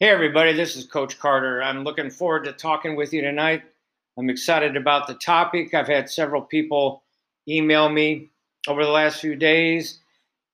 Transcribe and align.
Hey, 0.00 0.10
everybody, 0.10 0.52
this 0.52 0.76
is 0.76 0.86
Coach 0.86 1.18
Carter. 1.18 1.60
I'm 1.60 1.82
looking 1.82 2.08
forward 2.08 2.44
to 2.44 2.52
talking 2.52 2.94
with 2.94 3.12
you 3.12 3.20
tonight. 3.20 3.64
I'm 4.16 4.30
excited 4.30 4.76
about 4.76 5.08
the 5.08 5.14
topic. 5.14 5.74
I've 5.74 5.88
had 5.88 6.08
several 6.08 6.40
people 6.40 7.02
email 7.48 7.88
me 7.88 8.28
over 8.68 8.84
the 8.84 8.92
last 8.92 9.20
few 9.20 9.34
days 9.34 9.98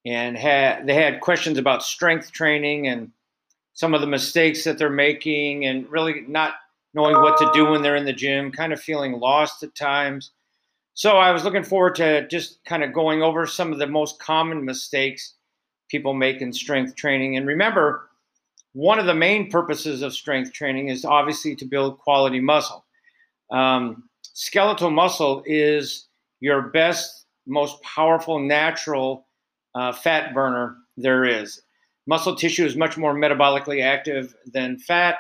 and 0.07 0.34
had 0.38 0.86
they 0.86 0.94
had 0.94 1.20
questions 1.20 1.58
about 1.58 1.82
strength 1.82 2.32
training 2.32 2.88
and 2.88 3.12
some 3.75 3.93
of 3.93 4.00
the 4.00 4.07
mistakes 4.07 4.64
that 4.64 4.79
they're 4.79 4.88
making 4.88 5.66
and 5.66 5.86
really 5.90 6.22
not 6.26 6.54
knowing 6.95 7.16
what 7.16 7.36
to 7.36 7.50
do 7.52 7.66
when 7.66 7.82
they're 7.82 7.96
in 7.96 8.06
the 8.06 8.14
gym, 8.14 8.50
kind 8.50 8.72
of 8.72 8.80
feeling 8.80 9.12
lost 9.12 9.62
at 9.62 9.74
times. 9.74 10.31
So 10.95 11.18
I 11.18 11.32
was 11.32 11.45
looking 11.45 11.64
forward 11.64 11.96
to 11.96 12.26
just 12.29 12.64
kind 12.64 12.82
of 12.82 12.95
going 12.95 13.22
over 13.22 13.46
some 13.46 13.75
of 13.75 13.79
the 13.79 13.86
most 13.86 14.18
common 14.18 14.64
mistakes 14.64 15.34
people 15.90 16.14
make 16.14 16.40
in 16.40 16.50
strength 16.50 16.96
training. 16.96 17.36
And 17.36 17.46
remember, 17.46 18.08
one 18.74 18.98
of 18.98 19.06
the 19.06 19.14
main 19.14 19.50
purposes 19.50 20.02
of 20.02 20.12
strength 20.12 20.52
training 20.52 20.88
is 20.88 21.04
obviously 21.04 21.54
to 21.56 21.64
build 21.64 21.98
quality 21.98 22.40
muscle. 22.40 22.84
Um, 23.50 24.08
skeletal 24.22 24.90
muscle 24.90 25.42
is 25.46 26.08
your 26.40 26.60
best, 26.60 27.26
most 27.46 27.80
powerful 27.82 28.40
natural 28.40 29.26
uh, 29.76 29.92
fat 29.92 30.34
burner 30.34 30.76
there 30.96 31.24
is. 31.24 31.62
Muscle 32.06 32.34
tissue 32.34 32.66
is 32.66 32.77
much 32.77 32.98
more 32.98 33.14
metabolically 33.14 33.80
active 33.80 34.34
than 34.52 34.77
fat, 34.77 35.19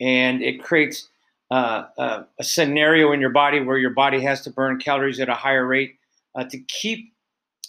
and 0.00 0.40
it 0.40 0.62
creates 0.62 1.08
uh, 1.50 1.86
uh, 1.98 2.22
a 2.38 2.44
scenario 2.44 3.12
in 3.12 3.20
your 3.20 3.30
body 3.30 3.60
where 3.60 3.78
your 3.78 3.90
body 3.90 4.20
has 4.20 4.42
to 4.42 4.50
burn 4.50 4.78
calories 4.78 5.18
at 5.18 5.28
a 5.28 5.34
higher 5.34 5.66
rate 5.66 5.96
uh, 6.36 6.44
to 6.44 6.58
keep 6.68 7.12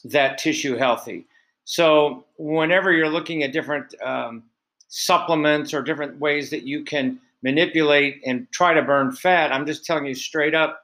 that 0.05 0.37
tissue 0.37 0.75
healthy. 0.75 1.25
So, 1.65 2.25
whenever 2.37 2.91
you're 2.91 3.09
looking 3.09 3.43
at 3.43 3.52
different 3.52 3.93
um, 4.02 4.43
supplements 4.88 5.73
or 5.73 5.81
different 5.81 6.19
ways 6.19 6.49
that 6.49 6.63
you 6.63 6.83
can 6.83 7.19
manipulate 7.43 8.21
and 8.25 8.47
try 8.52 8.73
to 8.73 8.81
burn 8.81 9.11
fat, 9.11 9.52
I'm 9.52 9.66
just 9.66 9.85
telling 9.85 10.05
you 10.05 10.16
straight 10.16 10.55
up, 10.55 10.81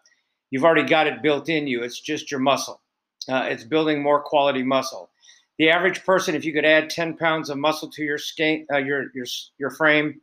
you've 0.52 0.66
already 0.66 0.88
got 0.88 1.08
it 1.08 1.22
built 1.22 1.50
in 1.50 1.68
you. 1.68 1.84
It's 1.84 2.00
just 2.00 2.30
your 2.30 2.40
muscle. 2.40 2.82
Uh, 3.30 3.48
it's 3.50 3.64
building 3.64 4.02
more 4.02 4.22
quality 4.22 4.64
muscle. 4.64 5.10
The 5.58 5.70
average 5.70 6.04
person, 6.04 6.36
if 6.36 6.44
you 6.44 6.52
could 6.54 6.66
add 6.66 6.90
10 6.90 7.18
pounds 7.18 7.50
of 7.50 7.58
muscle 7.58 7.90
to 7.92 8.04
your 8.04 8.18
skin, 8.18 8.66
uh, 8.72 8.78
your 8.78 9.06
your 9.14 9.26
your 9.60 9.70
frame, 9.70 10.20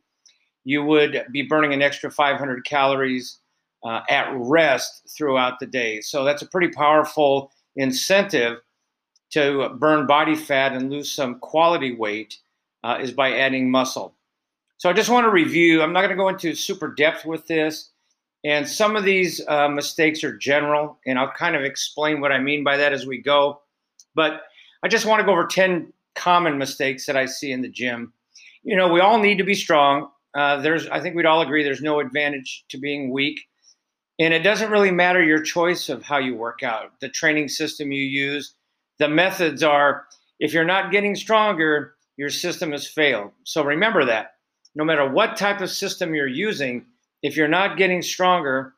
you 0.63 0.83
would 0.83 1.25
be 1.31 1.41
burning 1.41 1.73
an 1.73 1.81
extra 1.81 2.11
500 2.11 2.65
calories 2.65 3.39
uh, 3.83 4.01
at 4.09 4.29
rest 4.33 5.09
throughout 5.15 5.59
the 5.59 5.65
day. 5.65 6.01
So 6.01 6.23
that's 6.23 6.41
a 6.41 6.47
pretty 6.47 6.69
powerful 6.69 7.51
incentive 7.75 8.59
to 9.31 9.69
burn 9.79 10.05
body 10.05 10.35
fat 10.35 10.73
and 10.73 10.91
lose 10.91 11.11
some 11.11 11.39
quality 11.39 11.95
weight 11.95 12.37
uh, 12.83 12.97
is 13.01 13.11
by 13.11 13.37
adding 13.37 13.69
muscle. 13.69 14.15
So 14.77 14.89
I 14.89 14.93
just 14.93 15.09
want 15.09 15.25
to 15.25 15.29
review. 15.29 15.81
I'm 15.81 15.93
not 15.93 16.01
going 16.01 16.11
to 16.11 16.15
go 16.15 16.29
into 16.29 16.55
super 16.55 16.93
depth 16.93 17.25
with 17.25 17.45
this. 17.47 17.89
And 18.43 18.67
some 18.67 18.95
of 18.95 19.03
these 19.03 19.39
uh, 19.47 19.69
mistakes 19.69 20.23
are 20.23 20.35
general, 20.35 20.97
and 21.05 21.19
I'll 21.19 21.31
kind 21.31 21.55
of 21.55 21.63
explain 21.63 22.21
what 22.21 22.31
I 22.31 22.39
mean 22.39 22.63
by 22.63 22.77
that 22.77 22.91
as 22.91 23.05
we 23.05 23.21
go. 23.21 23.61
But 24.15 24.41
I 24.83 24.87
just 24.87 25.05
want 25.05 25.19
to 25.19 25.25
go 25.25 25.33
over 25.33 25.45
10 25.45 25.93
common 26.15 26.57
mistakes 26.57 27.05
that 27.05 27.15
I 27.15 27.27
see 27.27 27.51
in 27.51 27.61
the 27.61 27.69
gym. 27.69 28.13
You 28.63 28.75
know, 28.75 28.91
we 28.91 28.99
all 28.99 29.19
need 29.19 29.37
to 29.37 29.43
be 29.43 29.53
strong. 29.53 30.09
Uh, 30.33 30.59
there's, 30.61 30.87
I 30.87 30.99
think 30.99 31.15
we'd 31.15 31.25
all 31.25 31.41
agree, 31.41 31.63
there's 31.63 31.81
no 31.81 31.99
advantage 31.99 32.65
to 32.69 32.79
being 32.79 33.11
weak. 33.11 33.39
And 34.19 34.33
it 34.33 34.39
doesn't 34.39 34.71
really 34.71 34.91
matter 34.91 35.21
your 35.21 35.41
choice 35.41 35.89
of 35.89 36.03
how 36.03 36.17
you 36.17 36.35
work 36.35 36.63
out, 36.63 36.91
the 37.01 37.09
training 37.09 37.49
system 37.49 37.91
you 37.91 38.03
use. 38.03 38.55
The 38.99 39.09
methods 39.09 39.63
are 39.63 40.05
if 40.39 40.53
you're 40.53 40.65
not 40.65 40.91
getting 40.91 41.15
stronger, 41.15 41.95
your 42.21 42.29
system 42.29 42.71
has 42.71 42.85
failed. 42.85 43.31
So 43.45 43.63
remember 43.63 44.05
that. 44.05 44.35
No 44.75 44.85
matter 44.85 45.09
what 45.09 45.37
type 45.37 45.59
of 45.59 45.71
system 45.71 46.13
you're 46.13 46.27
using, 46.27 46.85
if 47.23 47.35
you're 47.35 47.47
not 47.47 47.79
getting 47.79 48.03
stronger 48.03 48.75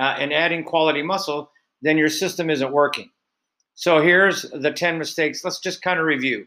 uh, 0.00 0.16
and 0.18 0.32
adding 0.32 0.64
quality 0.64 1.02
muscle, 1.02 1.52
then 1.82 1.98
your 1.98 2.08
system 2.08 2.48
isn't 2.48 2.72
working. 2.72 3.10
So 3.74 4.00
here's 4.00 4.40
the 4.50 4.72
10 4.72 4.96
mistakes. 4.96 5.44
Let's 5.44 5.60
just 5.60 5.82
kind 5.82 6.00
of 6.00 6.06
review. 6.06 6.46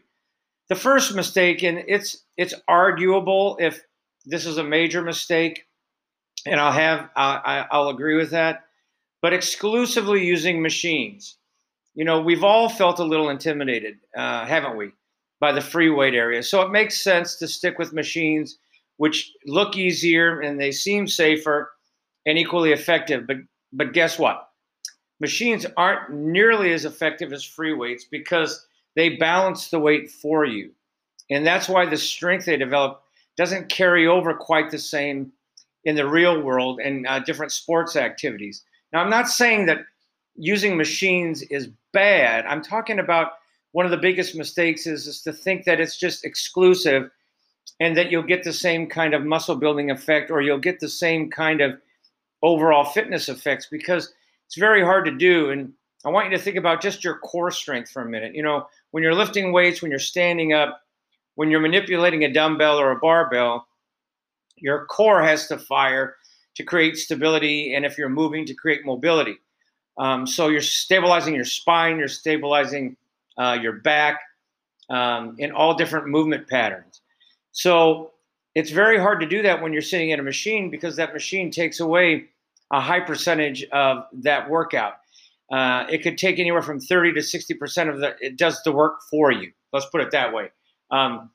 The 0.68 0.74
first 0.74 1.14
mistake, 1.14 1.62
and 1.62 1.84
it's 1.86 2.24
it's 2.36 2.54
arguable 2.66 3.56
if 3.60 3.80
this 4.26 4.44
is 4.44 4.58
a 4.58 4.64
major 4.64 5.00
mistake, 5.00 5.66
and 6.44 6.58
I'll 6.58 6.72
have 6.72 7.08
I, 7.14 7.66
I'll 7.70 7.88
agree 7.88 8.16
with 8.16 8.30
that. 8.30 8.64
But 9.20 9.32
exclusively 9.32 10.24
using 10.24 10.60
machines, 10.60 11.36
you 11.94 12.04
know, 12.04 12.20
we've 12.20 12.42
all 12.42 12.68
felt 12.68 12.98
a 12.98 13.04
little 13.04 13.28
intimidated, 13.28 13.98
uh, 14.16 14.44
haven't 14.44 14.76
we? 14.76 14.90
By 15.42 15.50
the 15.50 15.60
free 15.60 15.90
weight 15.90 16.14
area. 16.14 16.40
So 16.40 16.62
it 16.62 16.70
makes 16.70 17.02
sense 17.02 17.34
to 17.34 17.48
stick 17.48 17.76
with 17.76 17.92
machines 17.92 18.58
which 18.98 19.32
look 19.44 19.76
easier 19.76 20.40
and 20.40 20.60
they 20.60 20.70
seem 20.70 21.08
safer 21.08 21.72
and 22.24 22.38
equally 22.38 22.70
effective. 22.70 23.26
But 23.26 23.38
but 23.72 23.92
guess 23.92 24.20
what? 24.20 24.50
Machines 25.18 25.66
aren't 25.76 26.12
nearly 26.12 26.72
as 26.72 26.84
effective 26.84 27.32
as 27.32 27.44
free 27.44 27.72
weights 27.72 28.04
because 28.04 28.64
they 28.94 29.16
balance 29.16 29.68
the 29.68 29.80
weight 29.80 30.12
for 30.12 30.44
you. 30.44 30.70
And 31.28 31.44
that's 31.44 31.68
why 31.68 31.86
the 31.86 31.96
strength 31.96 32.44
they 32.44 32.56
develop 32.56 33.02
doesn't 33.36 33.68
carry 33.68 34.06
over 34.06 34.34
quite 34.34 34.70
the 34.70 34.78
same 34.78 35.32
in 35.84 35.96
the 35.96 36.08
real 36.08 36.40
world 36.40 36.78
and 36.78 37.04
uh, 37.08 37.18
different 37.18 37.50
sports 37.50 37.96
activities. 37.96 38.62
Now, 38.92 39.00
I'm 39.00 39.10
not 39.10 39.26
saying 39.26 39.66
that 39.66 39.78
using 40.36 40.76
machines 40.76 41.42
is 41.42 41.70
bad. 41.92 42.44
I'm 42.46 42.62
talking 42.62 43.00
about 43.00 43.32
one 43.72 43.84
of 43.84 43.90
the 43.90 43.96
biggest 43.96 44.34
mistakes 44.34 44.86
is, 44.86 45.06
is 45.06 45.22
to 45.22 45.32
think 45.32 45.64
that 45.64 45.80
it's 45.80 45.96
just 45.96 46.24
exclusive 46.24 47.10
and 47.80 47.96
that 47.96 48.10
you'll 48.10 48.22
get 48.22 48.44
the 48.44 48.52
same 48.52 48.86
kind 48.86 49.14
of 49.14 49.24
muscle 49.24 49.56
building 49.56 49.90
effect 49.90 50.30
or 50.30 50.40
you'll 50.40 50.58
get 50.58 50.78
the 50.78 50.88
same 50.88 51.30
kind 51.30 51.60
of 51.60 51.78
overall 52.42 52.84
fitness 52.84 53.28
effects 53.28 53.68
because 53.70 54.12
it's 54.46 54.58
very 54.58 54.82
hard 54.82 55.04
to 55.06 55.10
do. 55.10 55.50
And 55.50 55.72
I 56.04 56.10
want 56.10 56.30
you 56.30 56.36
to 56.36 56.42
think 56.42 56.56
about 56.56 56.82
just 56.82 57.02
your 57.02 57.18
core 57.18 57.50
strength 57.50 57.90
for 57.90 58.02
a 58.02 58.08
minute. 58.08 58.34
You 58.34 58.42
know, 58.42 58.66
when 58.90 59.02
you're 59.02 59.14
lifting 59.14 59.52
weights, 59.52 59.80
when 59.80 59.90
you're 59.90 60.00
standing 60.00 60.52
up, 60.52 60.82
when 61.36 61.50
you're 61.50 61.60
manipulating 61.60 62.24
a 62.24 62.32
dumbbell 62.32 62.78
or 62.78 62.90
a 62.90 62.98
barbell, 62.98 63.66
your 64.56 64.86
core 64.86 65.22
has 65.22 65.46
to 65.48 65.58
fire 65.58 66.16
to 66.54 66.62
create 66.62 66.98
stability, 66.98 67.74
and 67.74 67.86
if 67.86 67.96
you're 67.96 68.10
moving, 68.10 68.44
to 68.44 68.54
create 68.54 68.84
mobility. 68.84 69.38
Um, 69.96 70.26
so 70.26 70.48
you're 70.48 70.60
stabilizing 70.60 71.34
your 71.34 71.46
spine, 71.46 71.98
you're 71.98 72.08
stabilizing 72.08 72.96
uh, 73.38 73.58
your 73.60 73.74
back, 73.74 74.20
um, 74.90 75.36
in 75.38 75.52
all 75.52 75.74
different 75.74 76.08
movement 76.08 76.48
patterns. 76.48 77.00
So 77.52 78.12
it's 78.54 78.70
very 78.70 78.98
hard 78.98 79.20
to 79.20 79.26
do 79.26 79.42
that 79.42 79.62
when 79.62 79.72
you're 79.72 79.82
sitting 79.82 80.12
at 80.12 80.20
a 80.20 80.22
machine 80.22 80.70
because 80.70 80.96
that 80.96 81.12
machine 81.12 81.50
takes 81.50 81.80
away 81.80 82.26
a 82.72 82.80
high 82.80 83.00
percentage 83.00 83.64
of 83.72 84.04
that 84.12 84.48
workout. 84.48 84.94
Uh, 85.50 85.84
it 85.90 86.02
could 86.02 86.16
take 86.16 86.38
anywhere 86.38 86.62
from 86.62 86.80
30 86.80 87.12
to 87.12 87.20
60% 87.20 87.92
of 87.92 88.00
the, 88.00 88.16
it 88.20 88.38
does 88.38 88.62
the 88.64 88.72
work 88.72 89.00
for 89.10 89.30
you. 89.30 89.52
Let's 89.72 89.86
put 89.86 90.00
it 90.00 90.10
that 90.12 90.32
way. 90.32 90.50
Um, 90.90 91.30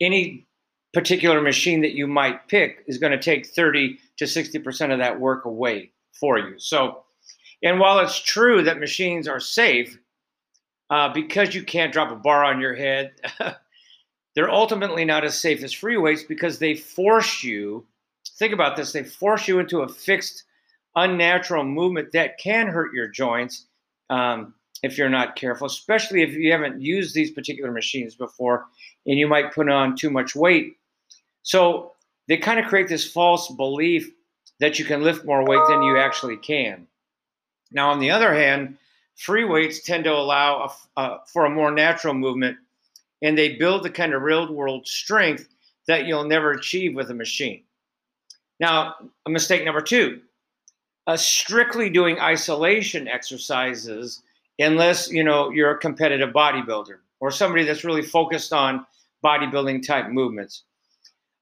any 0.00 0.46
particular 0.92 1.40
machine 1.40 1.80
that 1.82 1.92
you 1.92 2.06
might 2.06 2.48
pick 2.48 2.84
is 2.86 2.98
going 2.98 3.12
to 3.12 3.18
take 3.18 3.46
30 3.46 3.98
to 4.18 4.24
60% 4.24 4.92
of 4.92 4.98
that 4.98 5.20
work 5.20 5.44
away 5.44 5.92
for 6.18 6.38
you. 6.38 6.58
So, 6.58 7.04
and 7.62 7.78
while 7.78 8.00
it's 8.00 8.18
true 8.20 8.62
that 8.62 8.80
machines 8.80 9.28
are 9.28 9.38
safe, 9.38 9.96
uh, 10.90 11.12
because 11.12 11.54
you 11.54 11.62
can't 11.62 11.92
drop 11.92 12.10
a 12.10 12.16
bar 12.16 12.44
on 12.44 12.60
your 12.60 12.74
head, 12.74 13.12
they're 14.34 14.50
ultimately 14.50 15.04
not 15.04 15.24
as 15.24 15.40
safe 15.40 15.62
as 15.62 15.72
free 15.72 15.96
weights 15.96 16.24
because 16.24 16.58
they 16.58 16.74
force 16.74 17.42
you. 17.42 17.86
Think 18.38 18.52
about 18.52 18.76
this: 18.76 18.92
they 18.92 19.04
force 19.04 19.48
you 19.48 19.58
into 19.58 19.80
a 19.80 19.88
fixed, 19.88 20.44
unnatural 20.96 21.64
movement 21.64 22.12
that 22.12 22.38
can 22.38 22.66
hurt 22.66 22.92
your 22.92 23.08
joints 23.08 23.66
um, 24.10 24.54
if 24.82 24.98
you're 24.98 25.08
not 25.08 25.36
careful, 25.36 25.66
especially 25.66 26.22
if 26.22 26.32
you 26.32 26.50
haven't 26.50 26.80
used 26.80 27.14
these 27.14 27.30
particular 27.30 27.70
machines 27.70 28.14
before, 28.14 28.66
and 29.06 29.18
you 29.18 29.28
might 29.28 29.54
put 29.54 29.68
on 29.68 29.96
too 29.96 30.10
much 30.10 30.34
weight. 30.34 30.76
So 31.42 31.92
they 32.28 32.36
kind 32.36 32.60
of 32.60 32.66
create 32.66 32.88
this 32.88 33.10
false 33.10 33.50
belief 33.54 34.10
that 34.58 34.78
you 34.78 34.84
can 34.84 35.02
lift 35.02 35.24
more 35.24 35.44
weight 35.44 35.62
than 35.68 35.82
you 35.82 35.98
actually 35.98 36.36
can. 36.36 36.86
Now, 37.72 37.90
on 37.90 37.98
the 37.98 38.10
other 38.10 38.34
hand, 38.34 38.76
Free 39.20 39.44
weights 39.44 39.82
tend 39.82 40.04
to 40.04 40.12
allow 40.14 40.72
a, 40.96 41.18
for 41.26 41.44
a 41.44 41.50
more 41.50 41.70
natural 41.70 42.14
movement, 42.14 42.56
and 43.20 43.36
they 43.36 43.56
build 43.56 43.82
the 43.82 43.90
kind 43.90 44.14
of 44.14 44.22
real 44.22 44.50
world 44.50 44.86
strength 44.86 45.46
that 45.86 46.06
you'll 46.06 46.24
never 46.24 46.52
achieve 46.52 46.94
with 46.94 47.10
a 47.10 47.14
machine. 47.14 47.62
Now, 48.60 48.94
mistake 49.28 49.62
number 49.62 49.82
two, 49.82 50.22
uh, 51.06 51.18
strictly 51.18 51.90
doing 51.90 52.18
isolation 52.18 53.08
exercises, 53.08 54.22
unless 54.58 55.10
you 55.10 55.22
know 55.22 55.50
you're 55.50 55.72
a 55.72 55.78
competitive 55.78 56.30
bodybuilder 56.30 56.96
or 57.20 57.30
somebody 57.30 57.64
that's 57.64 57.84
really 57.84 58.02
focused 58.02 58.54
on 58.54 58.86
bodybuilding 59.22 59.86
type 59.86 60.08
movements. 60.08 60.64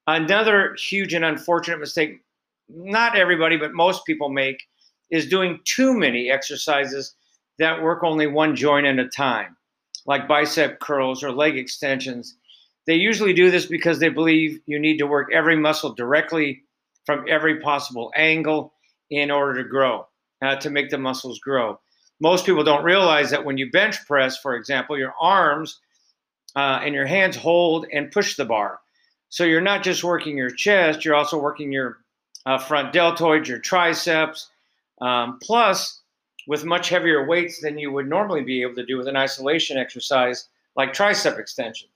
Another 0.05 0.75
huge 0.75 1.13
and 1.13 1.23
unfortunate 1.23 1.79
mistake, 1.79 2.19
not 2.67 3.15
everybody, 3.15 3.55
but 3.55 3.73
most 3.73 4.05
people 4.05 4.27
make, 4.27 4.67
is 5.11 5.29
doing 5.29 5.61
too 5.63 5.97
many 5.97 6.29
exercises 6.29 7.15
that 7.59 7.81
work 7.81 8.03
only 8.03 8.27
one 8.27 8.55
joint 8.55 8.87
at 8.87 8.99
a 8.99 9.07
time, 9.07 9.55
like 10.05 10.27
bicep 10.27 10.79
curls 10.79 11.23
or 11.23 11.31
leg 11.31 11.57
extensions. 11.57 12.35
They 12.87 12.95
usually 12.95 13.33
do 13.33 13.51
this 13.51 13.65
because 13.65 13.99
they 13.99 14.09
believe 14.09 14.61
you 14.65 14.79
need 14.79 14.97
to 14.97 15.07
work 15.07 15.29
every 15.31 15.57
muscle 15.57 15.93
directly 15.93 16.63
from 17.05 17.25
every 17.29 17.59
possible 17.59 18.11
angle 18.15 18.73
in 19.09 19.29
order 19.29 19.61
to 19.61 19.69
grow, 19.69 20.07
uh, 20.41 20.55
to 20.57 20.69
make 20.69 20.89
the 20.89 20.97
muscles 20.97 21.39
grow. 21.39 21.79
Most 22.21 22.45
people 22.45 22.63
don't 22.63 22.83
realize 22.83 23.29
that 23.31 23.45
when 23.45 23.57
you 23.57 23.71
bench 23.71 24.05
press, 24.05 24.37
for 24.37 24.55
example, 24.55 24.97
your 24.97 25.13
arms 25.19 25.79
uh, 26.55 26.79
and 26.83 26.93
your 26.93 27.05
hands 27.05 27.35
hold 27.35 27.85
and 27.93 28.11
push 28.11 28.35
the 28.35 28.45
bar. 28.45 28.79
So 29.29 29.43
you're 29.43 29.61
not 29.61 29.83
just 29.83 30.03
working 30.03 30.37
your 30.37 30.49
chest, 30.49 31.05
you're 31.05 31.15
also 31.15 31.37
working 31.37 31.71
your 31.71 31.97
uh, 32.45 32.57
front 32.57 32.93
deltoids, 32.93 33.47
your 33.47 33.59
triceps, 33.59 34.49
um, 35.01 35.39
plus 35.41 35.98
with 36.49 36.65
much 36.65 36.89
heavier 36.89 37.27
weights 37.27 37.61
than 37.61 37.77
you 37.77 37.91
would 37.91 38.09
normally 38.09 38.41
be 38.41 38.63
able 38.63 38.73
to 38.73 38.83
do 38.83 38.97
with 38.97 39.07
an 39.07 39.15
isolation 39.15 39.77
exercise 39.77 40.47
like 40.75 40.93
tricep 40.93 41.37
extensions. 41.37 41.91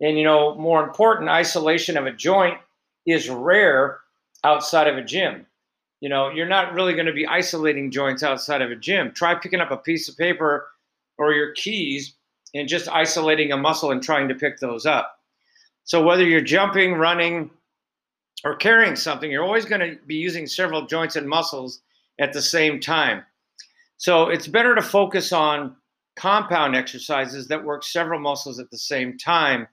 And 0.00 0.16
you 0.16 0.22
know, 0.22 0.54
more 0.54 0.80
important, 0.84 1.28
isolation 1.28 1.96
of 1.96 2.06
a 2.06 2.12
joint 2.12 2.56
is 3.04 3.28
rare 3.28 3.98
outside 4.44 4.86
of 4.86 4.96
a 4.96 5.02
gym. 5.02 5.44
You 6.00 6.08
know, 6.08 6.30
you're 6.30 6.46
not 6.46 6.72
really 6.72 6.94
going 6.94 7.06
to 7.06 7.12
be 7.12 7.26
isolating 7.26 7.90
joints 7.90 8.22
outside 8.22 8.62
of 8.62 8.70
a 8.70 8.76
gym. 8.76 9.10
Try 9.10 9.34
picking 9.34 9.60
up 9.60 9.72
a 9.72 9.76
piece 9.76 10.08
of 10.08 10.16
paper 10.16 10.68
or 11.18 11.32
your 11.32 11.50
keys 11.54 12.14
and 12.54 12.68
just 12.68 12.88
isolating 12.88 13.50
a 13.50 13.56
muscle 13.56 13.90
and 13.90 14.00
trying 14.00 14.28
to 14.28 14.36
pick 14.36 14.60
those 14.60 14.86
up. 14.86 15.18
So 15.82 16.00
whether 16.00 16.24
you're 16.24 16.42
jumping, 16.42 16.94
running, 16.94 17.50
or 18.44 18.54
carrying 18.54 18.94
something, 18.94 19.32
you're 19.32 19.42
always 19.42 19.64
going 19.64 19.80
to 19.80 19.98
be 20.06 20.14
using 20.14 20.46
several 20.46 20.86
joints 20.86 21.16
and 21.16 21.28
muscles 21.28 21.80
at 22.20 22.32
the 22.32 22.40
same 22.40 22.78
time. 22.78 23.24
So 24.00 24.30
it's 24.30 24.46
better 24.46 24.74
to 24.74 24.80
focus 24.80 25.30
on 25.30 25.76
compound 26.16 26.74
exercises 26.74 27.48
that 27.48 27.66
work 27.66 27.84
several 27.84 28.18
muscles 28.18 28.58
at 28.58 28.70
the 28.70 28.78
same 28.78 29.18
time. 29.18 29.68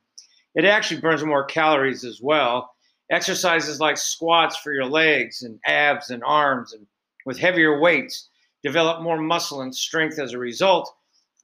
It 0.54 0.66
actually 0.66 1.00
burns 1.00 1.24
more 1.24 1.46
calories 1.46 2.04
as 2.04 2.20
well. 2.22 2.70
Exercises 3.10 3.80
like 3.80 3.96
squats 3.96 4.58
for 4.58 4.74
your 4.74 4.84
legs 4.84 5.44
and 5.44 5.62
abs 5.66 6.10
and 6.10 6.26
arms 6.26 6.74
and 6.74 6.86
with 7.26 7.40
heavier 7.40 7.80
weights 7.80 8.28
develop 8.64 9.02
more 9.02 9.18
muscle 9.18 9.62
and 9.62 9.74
strength 9.74 10.20
as 10.20 10.34
a 10.34 10.38
result. 10.38 10.94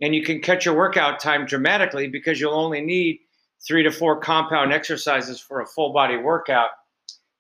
And 0.02 0.14
you 0.14 0.22
can 0.22 0.42
cut 0.42 0.66
your 0.66 0.76
workout 0.76 1.22
time 1.22 1.46
dramatically 1.46 2.10
because 2.10 2.42
you'll 2.42 2.54
only 2.54 2.82
need 2.82 3.20
three 3.66 3.84
to 3.84 3.92
four 3.92 4.20
compound 4.20 4.74
exercises 4.74 5.40
for 5.40 5.62
a 5.62 5.66
full 5.66 5.94
body 5.94 6.18
workout. 6.18 6.72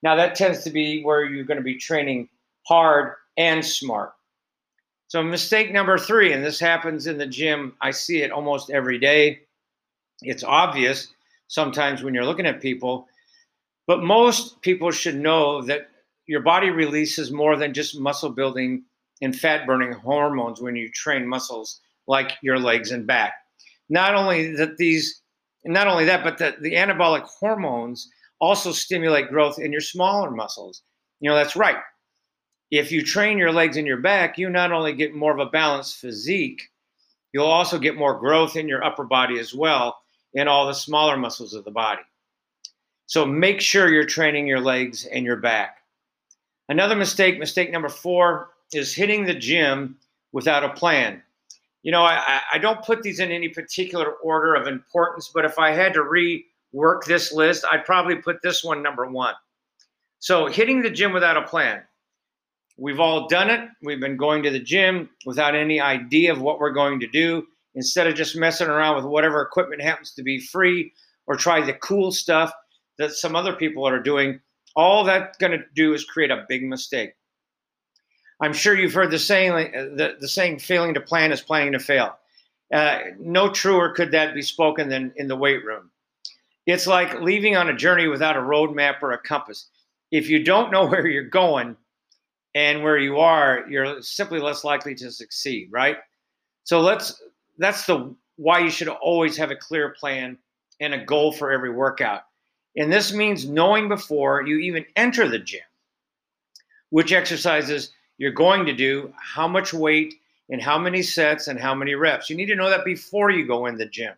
Now, 0.03 0.15
that 0.15 0.35
tends 0.35 0.63
to 0.63 0.69
be 0.69 1.03
where 1.03 1.25
you're 1.25 1.43
going 1.43 1.57
to 1.57 1.63
be 1.63 1.77
training 1.77 2.29
hard 2.65 3.15
and 3.35 3.65
smart. 3.65 4.13
So, 5.13 5.21
mistake 5.21 5.71
number 5.71 5.99
three, 5.99 6.33
and 6.33 6.43
this 6.43 6.59
happens 6.59 7.05
in 7.05 7.19
the 7.19 7.27
gym, 7.27 7.75
I 7.79 7.91
see 7.91 8.23
it 8.23 8.31
almost 8.31 8.71
every 8.71 8.97
day. 8.97 9.41
It's 10.23 10.43
obvious 10.43 11.09
sometimes 11.49 12.01
when 12.01 12.15
you're 12.15 12.25
looking 12.25 12.47
at 12.47 12.63
people, 12.63 13.05
but 13.85 14.01
most 14.01 14.59
people 14.63 14.89
should 14.89 15.13
know 15.13 15.61
that 15.65 15.91
your 16.25 16.41
body 16.41 16.71
releases 16.71 17.31
more 17.31 17.55
than 17.55 17.75
just 17.75 17.99
muscle 17.99 18.31
building 18.31 18.85
and 19.21 19.37
fat 19.37 19.67
burning 19.67 19.91
hormones 19.91 20.63
when 20.63 20.75
you 20.75 20.89
train 20.89 21.27
muscles 21.27 21.79
like 22.07 22.31
your 22.41 22.57
legs 22.57 22.89
and 22.89 23.05
back. 23.05 23.33
Not 23.89 24.15
only 24.15 24.55
that 24.55 24.77
these 24.77 25.21
not 25.63 25.85
only 25.85 26.05
that, 26.05 26.23
but 26.23 26.39
the, 26.39 26.55
the 26.59 26.73
anabolic 26.73 27.27
hormones 27.39 28.09
also 28.41 28.71
stimulate 28.71 29.29
growth 29.29 29.59
in 29.59 29.71
your 29.71 29.79
smaller 29.79 30.31
muscles. 30.31 30.81
You 31.19 31.29
know, 31.29 31.35
that's 31.35 31.55
right. 31.55 31.77
If 32.75 32.91
you 32.91 33.03
train 33.03 33.37
your 33.37 33.51
legs 33.51 33.77
and 33.77 33.85
your 33.85 33.97
back, 33.97 34.37
you 34.37 34.49
not 34.49 34.71
only 34.71 34.93
get 34.93 35.13
more 35.13 35.31
of 35.31 35.39
a 35.39 35.49
balanced 35.49 35.97
physique, 35.97 36.69
you'll 37.33 37.45
also 37.45 37.77
get 37.77 37.95
more 37.95 38.17
growth 38.17 38.55
in 38.55 38.67
your 38.67 38.83
upper 38.83 39.03
body 39.03 39.39
as 39.39 39.53
well 39.53 39.97
in 40.33 40.47
all 40.47 40.65
the 40.65 40.73
smaller 40.73 41.17
muscles 41.17 41.53
of 41.53 41.65
the 41.65 41.71
body. 41.71 42.01
So 43.05 43.25
make 43.25 43.61
sure 43.61 43.91
you're 43.91 44.05
training 44.05 44.47
your 44.47 44.61
legs 44.61 45.05
and 45.05 45.25
your 45.25 45.35
back. 45.35 45.77
Another 46.69 46.95
mistake, 46.95 47.37
mistake 47.37 47.71
number 47.71 47.89
four, 47.89 48.49
is 48.73 48.95
hitting 48.95 49.25
the 49.25 49.35
gym 49.35 49.97
without 50.31 50.63
a 50.63 50.69
plan 50.69 51.21
you 51.83 51.91
know, 51.91 52.03
I, 52.03 52.39
I 52.53 52.57
don't 52.57 52.83
put 52.83 53.03
these 53.03 53.19
in 53.19 53.29
any 53.29 53.49
particular 53.49 54.13
order 54.13 54.55
of 54.55 54.67
importance, 54.67 55.29
but 55.33 55.43
if 55.43 55.59
I 55.59 55.71
had 55.71 55.93
to 55.93 55.99
rework 55.99 57.03
this 57.05 57.33
list, 57.33 57.65
I'd 57.69 57.85
probably 57.85 58.15
put 58.15 58.41
this 58.41 58.63
one 58.63 58.81
number 58.81 59.05
one. 59.05 59.35
So, 60.19 60.47
hitting 60.47 60.81
the 60.81 60.89
gym 60.89 61.11
without 61.11 61.35
a 61.35 61.41
plan. 61.41 61.83
We've 62.77 62.99
all 62.99 63.27
done 63.27 63.49
it. 63.49 63.69
We've 63.81 63.99
been 63.99 64.17
going 64.17 64.43
to 64.43 64.49
the 64.49 64.59
gym 64.59 65.09
without 65.25 65.55
any 65.55 65.79
idea 65.79 66.31
of 66.31 66.41
what 66.41 66.59
we're 66.59 66.71
going 66.71 66.99
to 67.01 67.07
do. 67.07 67.45
Instead 67.75 68.07
of 68.07 68.15
just 68.15 68.35
messing 68.35 68.67
around 68.67 68.95
with 68.95 69.05
whatever 69.05 69.41
equipment 69.41 69.81
happens 69.81 70.13
to 70.13 70.23
be 70.23 70.39
free 70.39 70.91
or 71.25 71.35
try 71.35 71.61
the 71.61 71.73
cool 71.73 72.11
stuff 72.11 72.51
that 72.97 73.11
some 73.11 73.35
other 73.35 73.53
people 73.53 73.87
are 73.87 73.99
doing, 73.99 74.39
all 74.75 75.03
that's 75.03 75.37
going 75.37 75.51
to 75.51 75.63
do 75.75 75.93
is 75.93 76.03
create 76.03 76.31
a 76.31 76.45
big 76.47 76.63
mistake. 76.63 77.13
I'm 78.41 78.53
sure 78.53 78.75
you've 78.75 78.93
heard 78.93 79.11
the 79.11 79.19
saying, 79.19 79.53
the, 79.95 80.17
the 80.19 80.27
saying, 80.27 80.59
failing 80.59 80.93
to 80.95 81.01
plan 81.01 81.31
is 81.31 81.41
planning 81.41 81.73
to 81.73 81.79
fail. 81.79 82.17
Uh, 82.73 82.99
no 83.19 83.49
truer 83.49 83.93
could 83.93 84.11
that 84.11 84.33
be 84.33 84.41
spoken 84.41 84.89
than 84.89 85.13
in 85.15 85.27
the 85.27 85.35
weight 85.35 85.63
room. 85.63 85.91
It's 86.65 86.87
like 86.87 87.21
leaving 87.21 87.55
on 87.55 87.69
a 87.69 87.75
journey 87.75 88.07
without 88.07 88.37
a 88.37 88.41
roadmap 88.41 89.01
or 89.01 89.11
a 89.11 89.17
compass. 89.17 89.69
If 90.11 90.29
you 90.29 90.43
don't 90.43 90.71
know 90.71 90.85
where 90.89 91.07
you're 91.07 91.23
going 91.23 91.77
and 92.55 92.83
where 92.83 92.97
you 92.97 93.17
are, 93.17 93.65
you're 93.69 94.01
simply 94.01 94.39
less 94.39 94.63
likely 94.63 94.95
to 94.95 95.11
succeed, 95.11 95.69
right? 95.71 95.97
So 96.63 96.81
let's 96.81 97.21
that's 97.57 97.85
the 97.85 98.15
why 98.37 98.59
you 98.59 98.69
should 98.69 98.87
always 98.87 99.37
have 99.37 99.51
a 99.51 99.55
clear 99.55 99.89
plan 99.89 100.37
and 100.79 100.93
a 100.93 101.05
goal 101.05 101.31
for 101.31 101.51
every 101.51 101.71
workout. 101.71 102.23
And 102.75 102.91
this 102.91 103.13
means 103.13 103.47
knowing 103.47 103.87
before 103.87 104.45
you 104.45 104.57
even 104.57 104.85
enter 104.95 105.27
the 105.27 105.39
gym 105.39 105.61
which 106.93 107.11
exercises 107.11 107.91
you're 108.19 108.31
going 108.31 108.67
to 108.67 108.73
do, 108.73 109.11
how 109.19 109.47
much 109.47 109.73
weight, 109.73 110.13
and 110.51 110.61
how 110.61 110.77
many 110.77 111.01
sets 111.01 111.47
and 111.47 111.59
how 111.59 111.73
many 111.73 111.95
reps. 111.95 112.29
You 112.29 112.35
need 112.35 112.45
to 112.45 112.55
know 112.55 112.69
that 112.69 112.85
before 112.85 113.31
you 113.31 113.47
go 113.47 113.65
in 113.65 113.77
the 113.77 113.87
gym. 113.87 114.13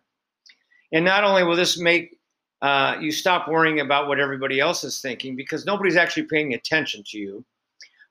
And 0.92 1.02
not 1.02 1.24
only 1.24 1.42
will 1.42 1.56
this 1.56 1.78
make 1.78 2.18
uh, 2.60 2.96
you 3.00 3.12
stop 3.12 3.48
worrying 3.48 3.80
about 3.80 4.08
what 4.08 4.20
everybody 4.20 4.60
else 4.60 4.84
is 4.84 5.00
thinking 5.00 5.36
because 5.36 5.64
nobody's 5.64 5.96
actually 5.96 6.24
paying 6.24 6.52
attention 6.52 7.02
to 7.06 7.18
you. 7.18 7.42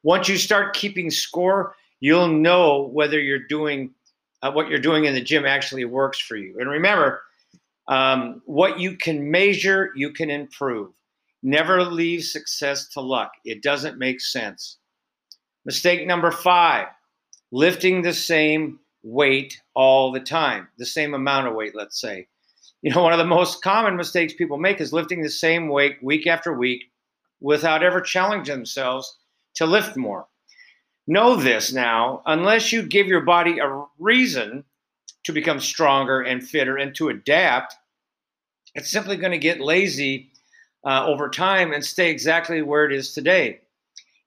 Once 0.06 0.30
you 0.30 0.38
start 0.38 0.76
keeping 0.76 1.10
score, 1.10 1.76
you'll 2.00 2.28
know 2.28 2.90
whether 2.94 3.20
you're 3.20 3.48
doing 3.48 3.92
uh, 4.44 4.52
what 4.52 4.70
you're 4.70 4.78
doing 4.78 5.06
in 5.06 5.16
the 5.16 5.22
gym 5.22 5.48
actually 5.48 5.84
works 5.84 6.20
for 6.20 6.36
you. 6.36 6.56
And 6.60 6.70
remember, 6.70 7.24
um, 7.88 8.44
what 8.46 8.80
you 8.80 8.98
can 8.98 9.32
measure, 9.32 9.92
you 9.96 10.12
can 10.12 10.30
improve. 10.30 10.92
Never 11.42 11.84
leave 11.84 12.24
success 12.24 12.88
to 12.90 13.02
luck. 13.02 13.32
It 13.46 13.64
doesn't 13.64 13.98
make 13.98 14.22
sense. 14.22 14.78
Mistake 15.66 16.06
number 16.06 16.30
five 16.30 16.86
lifting 17.52 18.04
the 18.04 18.14
same 18.14 18.78
weight 19.02 19.60
all 19.74 20.12
the 20.12 20.20
time, 20.20 20.68
the 20.78 20.86
same 20.86 21.16
amount 21.16 21.48
of 21.48 21.56
weight, 21.56 21.74
let's 21.74 22.00
say. 22.00 22.28
You 22.84 22.92
know, 22.92 23.02
one 23.02 23.14
of 23.14 23.18
the 23.18 23.26
most 23.26 23.64
common 23.64 23.98
mistakes 23.98 24.36
people 24.36 24.60
make 24.60 24.80
is 24.80 24.94
lifting 24.94 25.24
the 25.24 25.30
same 25.32 25.68
weight 25.68 25.98
week 26.04 26.28
after 26.28 26.54
week 26.54 26.84
without 27.40 27.82
ever 27.82 28.02
challenging 28.02 28.54
themselves 28.54 29.18
to 29.56 29.66
lift 29.66 29.98
more. 29.98 30.28
Know 31.08 31.36
this 31.36 31.72
now, 31.72 32.22
unless 32.26 32.72
you 32.72 32.84
give 32.84 33.08
your 33.08 33.22
body 33.22 33.60
a 33.60 33.86
reason 34.00 34.64
to 35.24 35.32
become 35.32 35.60
stronger 35.60 36.22
and 36.22 36.48
fitter 36.48 36.78
and 36.78 36.96
to 36.96 37.10
adapt, 37.10 37.76
it's 38.74 38.90
simply 38.90 39.16
going 39.16 39.32
to 39.32 39.38
get 39.38 39.62
lazy 39.62 40.32
uh, 40.84 41.06
over 41.06 41.30
time 41.30 41.74
and 41.74 41.84
stay 41.84 42.10
exactly 42.10 42.62
where 42.62 42.86
it 42.86 42.92
is 42.92 43.14
today. 43.14 43.62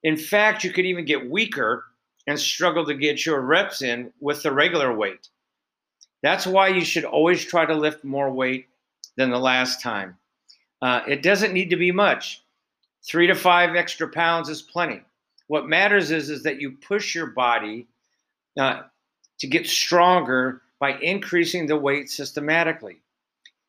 In 0.02 0.16
fact, 0.16 0.64
you 0.64 0.72
could 0.72 0.86
even 0.86 1.04
get 1.04 1.30
weaker 1.30 1.84
and 2.26 2.38
struggle 2.38 2.84
to 2.86 2.94
get 2.94 3.24
your 3.24 3.40
reps 3.40 3.82
in 3.82 4.12
with 4.20 4.42
the 4.42 4.52
regular 4.52 4.94
weight. 4.94 5.28
That's 6.22 6.46
why 6.46 6.68
you 6.68 6.84
should 6.84 7.04
always 7.04 7.44
try 7.44 7.64
to 7.64 7.74
lift 7.74 8.04
more 8.04 8.30
weight 8.30 8.68
than 9.16 9.30
the 9.30 9.38
last 9.38 9.82
time. 9.82 10.16
Uh, 10.82 11.00
it 11.08 11.22
doesn't 11.22 11.52
need 11.52 11.70
to 11.70 11.76
be 11.76 11.90
much. 11.90 12.42
Three 13.04 13.26
to 13.26 13.34
five 13.34 13.74
extra 13.74 14.08
pounds 14.08 14.48
is 14.48 14.62
plenty. 14.62 15.02
What 15.48 15.68
matters 15.68 16.10
is, 16.10 16.30
is 16.30 16.42
that 16.44 16.60
you 16.60 16.72
push 16.72 17.14
your 17.14 17.26
body 17.26 17.88
uh, 18.58 18.82
to 19.40 19.46
get 19.46 19.66
stronger 19.66 20.62
by 20.78 20.98
increasing 20.98 21.66
the 21.66 21.76
weight 21.76 22.10
systematically. 22.10 23.02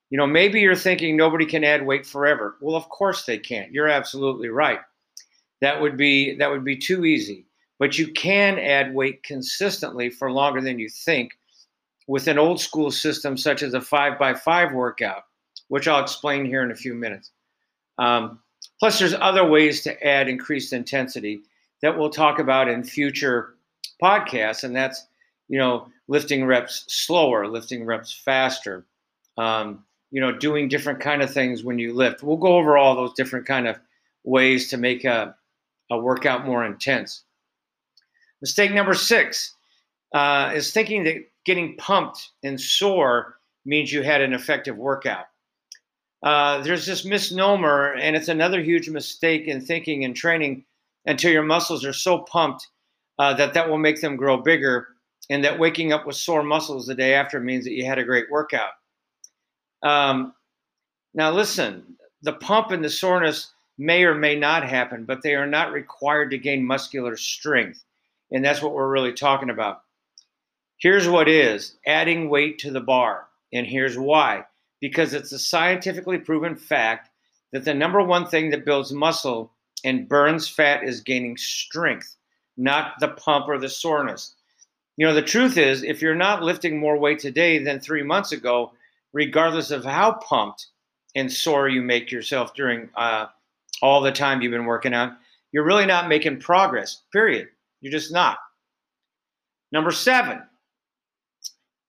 You 0.09 0.17
know, 0.17 0.27
maybe 0.27 0.59
you're 0.61 0.75
thinking 0.75 1.15
nobody 1.15 1.45
can 1.45 1.63
add 1.63 1.85
weight 1.85 2.05
forever. 2.05 2.55
Well, 2.61 2.75
of 2.75 2.87
course 2.89 3.25
they 3.25 3.37
can't. 3.37 3.71
You're 3.71 3.87
absolutely 3.87 4.49
right 4.49 4.79
that 5.61 5.79
would 5.81 5.97
be 5.97 6.35
that 6.35 6.49
would 6.49 6.63
be 6.63 6.77
too 6.77 7.05
easy. 7.05 7.45
But 7.77 7.97
you 7.97 8.11
can 8.11 8.59
add 8.59 8.93
weight 8.93 9.23
consistently 9.23 10.09
for 10.09 10.31
longer 10.31 10.61
than 10.61 10.79
you 10.79 10.89
think 10.89 11.37
with 12.07 12.27
an 12.27 12.37
old 12.37 12.59
school 12.59 12.91
system 12.91 13.37
such 13.37 13.63
as 13.63 13.73
a 13.73 13.81
five 13.81 14.19
by 14.19 14.33
five 14.33 14.73
workout, 14.73 15.23
which 15.69 15.87
I'll 15.87 16.03
explain 16.03 16.45
here 16.45 16.63
in 16.63 16.71
a 16.71 16.75
few 16.75 16.93
minutes. 16.93 17.31
Um, 17.97 18.39
plus, 18.79 18.99
there's 18.99 19.13
other 19.13 19.45
ways 19.45 19.81
to 19.83 20.05
add 20.05 20.27
increased 20.27 20.73
intensity 20.73 21.41
that 21.81 21.97
we'll 21.97 22.09
talk 22.09 22.39
about 22.39 22.67
in 22.67 22.83
future 22.83 23.55
podcasts, 24.01 24.63
and 24.63 24.75
that's 24.75 25.05
you 25.47 25.57
know 25.57 25.87
lifting 26.07 26.45
reps 26.45 26.85
slower, 26.87 27.47
lifting 27.47 27.85
reps 27.85 28.11
faster, 28.13 28.85
um, 29.37 29.83
you 30.11 30.19
know, 30.19 30.31
doing 30.31 30.67
different 30.67 30.99
kind 30.99 31.21
of 31.21 31.31
things 31.31 31.63
when 31.63 31.79
you 31.79 31.93
lift. 31.93 32.23
We'll 32.23 32.37
go 32.37 32.57
over 32.57 32.77
all 32.77 32.95
those 32.95 33.13
different 33.13 33.45
kind 33.45 33.67
of 33.67 33.79
ways 34.23 34.69
to 34.69 34.77
make 34.77 35.05
a, 35.05 35.35
a 35.91 35.97
workout 35.97 36.45
more 36.45 36.65
intense. 36.65 37.23
Mistake 38.41 38.71
number 38.71 38.93
six 38.93 39.55
uh, 40.13 40.51
is 40.55 40.71
thinking 40.71 41.03
that 41.03 41.17
getting 41.45 41.77
pumped 41.77 42.29
and 42.43 42.59
sore 42.59 43.35
means 43.65 43.91
you 43.91 44.01
had 44.01 44.21
an 44.21 44.33
effective 44.33 44.77
workout. 44.77 45.25
Uh, 46.23 46.61
there's 46.61 46.85
this 46.85 47.05
misnomer, 47.05 47.93
and 47.93 48.15
it's 48.15 48.27
another 48.27 48.61
huge 48.61 48.89
mistake 48.89 49.47
in 49.47 49.61
thinking 49.61 50.03
and 50.03 50.15
training 50.15 50.65
until 51.09 51.31
your 51.31 51.43
muscles 51.43 51.83
are 51.83 51.93
so 51.93 52.19
pumped 52.19 52.67
uh, 53.17 53.33
that 53.33 53.53
that 53.55 53.67
will 53.67 53.79
make 53.79 53.99
them 53.99 54.15
grow 54.15 54.37
bigger, 54.37 54.87
and 55.29 55.43
that 55.43 55.59
waking 55.59 55.91
up 55.91 56.05
with 56.05 56.15
sore 56.15 56.43
muscles 56.43 56.85
the 56.85 56.95
day 56.95 57.15
after 57.15 57.39
means 57.39 57.65
that 57.65 57.73
you 57.73 57.83
had 57.83 57.97
a 57.97 58.03
great 58.03 58.29
workout. 58.29 58.71
Um, 59.83 60.33
now, 61.13 61.31
listen, 61.31 61.97
the 62.21 62.33
pump 62.33 62.71
and 62.71 62.83
the 62.83 62.89
soreness 62.89 63.51
may 63.77 64.03
or 64.03 64.13
may 64.13 64.35
not 64.35 64.63
happen, 64.63 65.03
but 65.03 65.23
they 65.23 65.33
are 65.33 65.47
not 65.47 65.71
required 65.71 66.29
to 66.31 66.37
gain 66.37 66.63
muscular 66.63 67.17
strength. 67.17 67.83
And 68.31 68.45
that's 68.45 68.61
what 68.61 68.73
we're 68.73 68.91
really 68.91 69.13
talking 69.13 69.49
about. 69.49 69.81
Here's 70.77 71.09
what 71.09 71.27
is 71.27 71.75
adding 71.87 72.29
weight 72.29 72.59
to 72.59 72.71
the 72.71 72.81
bar. 72.81 73.25
And 73.51 73.65
here's 73.65 73.97
why 73.97 74.45
because 74.79 75.13
it's 75.13 75.31
a 75.31 75.39
scientifically 75.39 76.17
proven 76.17 76.55
fact 76.55 77.09
that 77.51 77.65
the 77.65 77.73
number 77.73 78.01
one 78.01 78.25
thing 78.25 78.49
that 78.51 78.63
builds 78.63 78.93
muscle 78.93 79.51
and 79.83 80.07
burns 80.07 80.47
fat 80.47 80.83
is 80.83 81.01
gaining 81.01 81.37
strength, 81.37 82.15
not 82.57 82.93
the 82.99 83.09
pump 83.09 83.47
or 83.47 83.57
the 83.57 83.69
soreness. 83.69 84.35
You 84.97 85.05
know, 85.05 85.13
the 85.13 85.21
truth 85.21 85.57
is, 85.57 85.83
if 85.83 86.01
you're 86.01 86.15
not 86.15 86.43
lifting 86.43 86.79
more 86.79 86.97
weight 86.97 87.19
today 87.19 87.63
than 87.63 87.79
three 87.79 88.03
months 88.03 88.31
ago, 88.31 88.73
regardless 89.13 89.71
of 89.71 89.85
how 89.85 90.13
pumped 90.13 90.67
and 91.15 91.31
sore 91.31 91.69
you 91.69 91.81
make 91.81 92.11
yourself 92.11 92.53
during 92.53 92.89
uh, 92.95 93.27
all 93.81 94.01
the 94.01 94.11
time 94.11 94.41
you've 94.41 94.51
been 94.51 94.65
working 94.65 94.93
out, 94.93 95.13
you're 95.51 95.65
really 95.65 95.85
not 95.85 96.09
making 96.09 96.39
progress, 96.39 97.03
period. 97.11 97.47
You're 97.81 97.91
just 97.91 98.11
not. 98.11 98.39
Number 99.71 99.91
seven, 99.91 100.41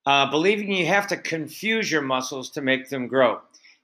uh, 0.06 0.30
believing 0.30 0.72
you 0.72 0.86
have 0.86 1.06
to 1.08 1.16
confuse 1.16 1.90
your 1.90 2.02
muscles 2.02 2.50
to 2.50 2.62
make 2.62 2.88
them 2.88 3.06
grow. 3.06 3.40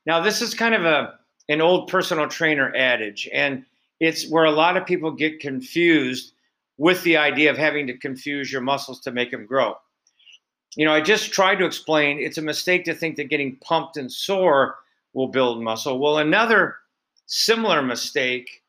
Now, 0.07 0.21
this 0.21 0.41
is 0.41 0.55
kind 0.55 0.75
of 0.75 0.85
a 0.85 1.19
an 1.49 1.61
old 1.61 1.89
personal 1.89 2.27
trainer 2.29 2.75
adage, 2.75 3.29
and 3.33 3.65
it's 4.01 4.29
where 4.29 4.45
a 4.45 4.51
lot 4.51 4.77
of 4.77 4.87
people 4.87 5.11
get 5.11 5.41
confused 5.41 6.33
with 6.79 7.03
the 7.03 7.17
idea 7.17 7.51
of 7.51 7.57
having 7.57 7.87
to 7.87 7.97
confuse 7.97 8.53
your 8.53 8.61
muscles 8.61 9.01
to 9.01 9.11
make 9.11 9.31
them 9.31 9.47
grow. 9.47 9.75
You 10.77 10.85
know, 10.85 10.93
I 10.93 11.01
just 11.01 11.33
tried 11.33 11.57
to 11.57 11.65
explain 11.65 12.19
it's 12.19 12.39
a 12.39 12.43
mistake 12.43 12.85
to 12.85 12.95
think 12.95 13.17
that 13.17 13.31
getting 13.31 13.57
pumped 13.57 13.97
and 13.97 14.13
sore 14.13 14.77
will 15.15 15.29
build 15.29 15.63
muscle. 15.63 15.99
Well, 15.99 16.19
another 16.19 16.77
similar 17.27 17.81
mistake 17.81 18.63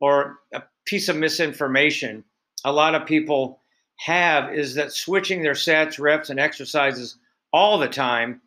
or 0.00 0.38
a 0.52 0.62
piece 0.84 1.08
of 1.08 1.16
misinformation 1.16 2.24
a 2.64 2.72
lot 2.72 2.94
of 2.94 3.06
people 3.06 3.60
have 3.98 4.52
is 4.52 4.74
that 4.74 4.92
switching 4.92 5.42
their 5.42 5.54
sets, 5.54 5.98
reps, 5.98 6.30
and 6.30 6.40
exercises 6.40 7.16
all 7.52 7.78
the 7.78 7.88
time 7.88 8.40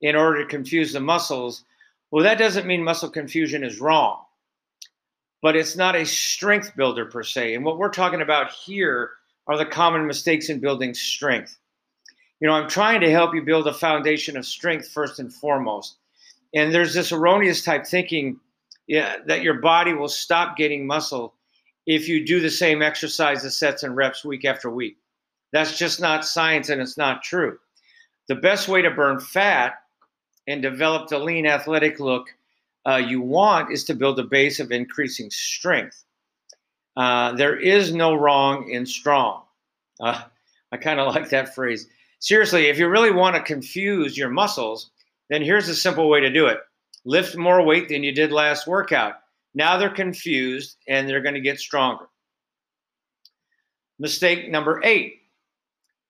in 0.00 0.16
order 0.16 0.42
to 0.42 0.50
confuse 0.50 0.92
the 0.92 1.00
muscles. 1.00 1.64
Well, 2.10 2.24
that 2.24 2.38
doesn't 2.38 2.66
mean 2.66 2.82
muscle 2.82 3.10
confusion 3.10 3.62
is 3.62 3.80
wrong, 3.80 4.24
but 5.46 5.54
it's 5.54 5.76
not 5.76 5.94
a 5.94 6.04
strength 6.04 6.74
builder 6.74 7.04
per 7.04 7.22
se. 7.22 7.54
And 7.54 7.64
what 7.64 7.78
we're 7.78 7.88
talking 7.88 8.20
about 8.20 8.50
here 8.50 9.12
are 9.46 9.56
the 9.56 9.64
common 9.64 10.04
mistakes 10.04 10.48
in 10.48 10.58
building 10.58 10.92
strength. 10.92 11.56
You 12.40 12.48
know, 12.48 12.54
I'm 12.54 12.68
trying 12.68 13.00
to 13.02 13.12
help 13.12 13.32
you 13.32 13.42
build 13.42 13.68
a 13.68 13.72
foundation 13.72 14.36
of 14.36 14.44
strength 14.44 14.88
first 14.88 15.20
and 15.20 15.32
foremost. 15.32 15.98
And 16.52 16.74
there's 16.74 16.94
this 16.94 17.12
erroneous 17.12 17.62
type 17.62 17.86
thinking 17.86 18.40
yeah, 18.88 19.18
that 19.28 19.42
your 19.42 19.60
body 19.60 19.92
will 19.92 20.08
stop 20.08 20.56
getting 20.56 20.84
muscle 20.84 21.32
if 21.86 22.08
you 22.08 22.26
do 22.26 22.40
the 22.40 22.50
same 22.50 22.82
exercises, 22.82 23.56
sets, 23.56 23.84
and 23.84 23.94
reps 23.94 24.24
week 24.24 24.44
after 24.44 24.68
week. 24.68 24.96
That's 25.52 25.78
just 25.78 26.00
not 26.00 26.24
science 26.24 26.70
and 26.70 26.82
it's 26.82 26.98
not 26.98 27.22
true. 27.22 27.56
The 28.26 28.34
best 28.34 28.66
way 28.66 28.82
to 28.82 28.90
burn 28.90 29.20
fat 29.20 29.74
and 30.48 30.60
develop 30.60 31.08
the 31.08 31.20
lean 31.20 31.46
athletic 31.46 32.00
look 32.00 32.30
uh, 32.86 32.96
you 32.96 33.20
want 33.20 33.72
is 33.72 33.84
to 33.84 33.94
build 33.94 34.18
a 34.18 34.24
base 34.24 34.60
of 34.60 34.70
increasing 34.70 35.30
strength. 35.30 36.04
Uh, 36.96 37.32
there 37.32 37.56
is 37.56 37.92
no 37.92 38.14
wrong 38.14 38.70
in 38.70 38.86
strong. 38.86 39.42
Uh, 40.00 40.22
I 40.72 40.76
kind 40.76 40.98
of 40.98 41.14
like 41.14 41.30
that 41.30 41.54
phrase. 41.54 41.88
Seriously, 42.18 42.66
if 42.66 42.78
you 42.78 42.88
really 42.88 43.12
want 43.12 43.36
to 43.36 43.42
confuse 43.42 44.16
your 44.16 44.30
muscles, 44.30 44.90
then 45.30 45.42
here's 45.42 45.68
a 45.68 45.74
simple 45.74 46.08
way 46.08 46.20
to 46.20 46.30
do 46.30 46.46
it 46.46 46.58
lift 47.04 47.36
more 47.36 47.62
weight 47.62 47.88
than 47.88 48.02
you 48.02 48.12
did 48.12 48.32
last 48.32 48.66
workout. 48.66 49.14
Now 49.54 49.76
they're 49.76 49.88
confused 49.88 50.76
and 50.88 51.08
they're 51.08 51.22
going 51.22 51.36
to 51.36 51.40
get 51.40 51.60
stronger. 51.60 52.06
Mistake 54.00 54.50
number 54.50 54.80
eight, 54.84 55.20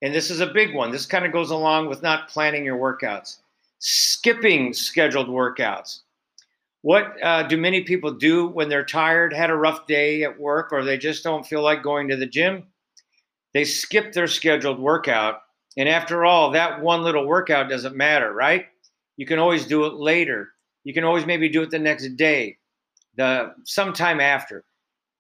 and 0.02 0.14
this 0.14 0.30
is 0.30 0.40
a 0.40 0.46
big 0.46 0.74
one. 0.74 0.90
This 0.90 1.06
kind 1.06 1.26
of 1.26 1.32
goes 1.32 1.50
along 1.50 1.88
with 1.88 2.02
not 2.02 2.28
planning 2.28 2.64
your 2.64 2.78
workouts, 2.78 3.36
skipping 3.78 4.72
scheduled 4.72 5.28
workouts. 5.28 6.00
What 6.86 7.20
uh, 7.20 7.42
do 7.42 7.56
many 7.56 7.82
people 7.82 8.12
do 8.12 8.46
when 8.46 8.68
they're 8.68 8.84
tired, 8.84 9.32
had 9.32 9.50
a 9.50 9.56
rough 9.56 9.88
day 9.88 10.22
at 10.22 10.38
work, 10.38 10.68
or 10.70 10.84
they 10.84 10.96
just 10.96 11.24
don't 11.24 11.44
feel 11.44 11.60
like 11.60 11.82
going 11.82 12.06
to 12.06 12.16
the 12.16 12.28
gym? 12.28 12.68
They 13.54 13.64
skip 13.64 14.12
their 14.12 14.28
scheduled 14.28 14.78
workout. 14.78 15.40
And 15.76 15.88
after 15.88 16.24
all, 16.24 16.52
that 16.52 16.80
one 16.80 17.02
little 17.02 17.26
workout 17.26 17.68
doesn't 17.68 17.96
matter, 17.96 18.32
right? 18.32 18.66
You 19.16 19.26
can 19.26 19.40
always 19.40 19.66
do 19.66 19.86
it 19.86 19.94
later. 19.94 20.50
You 20.84 20.94
can 20.94 21.02
always 21.02 21.26
maybe 21.26 21.48
do 21.48 21.62
it 21.62 21.70
the 21.72 21.78
next 21.80 22.06
day 22.14 22.56
the 23.16 23.52
sometime 23.64 24.20
after. 24.20 24.64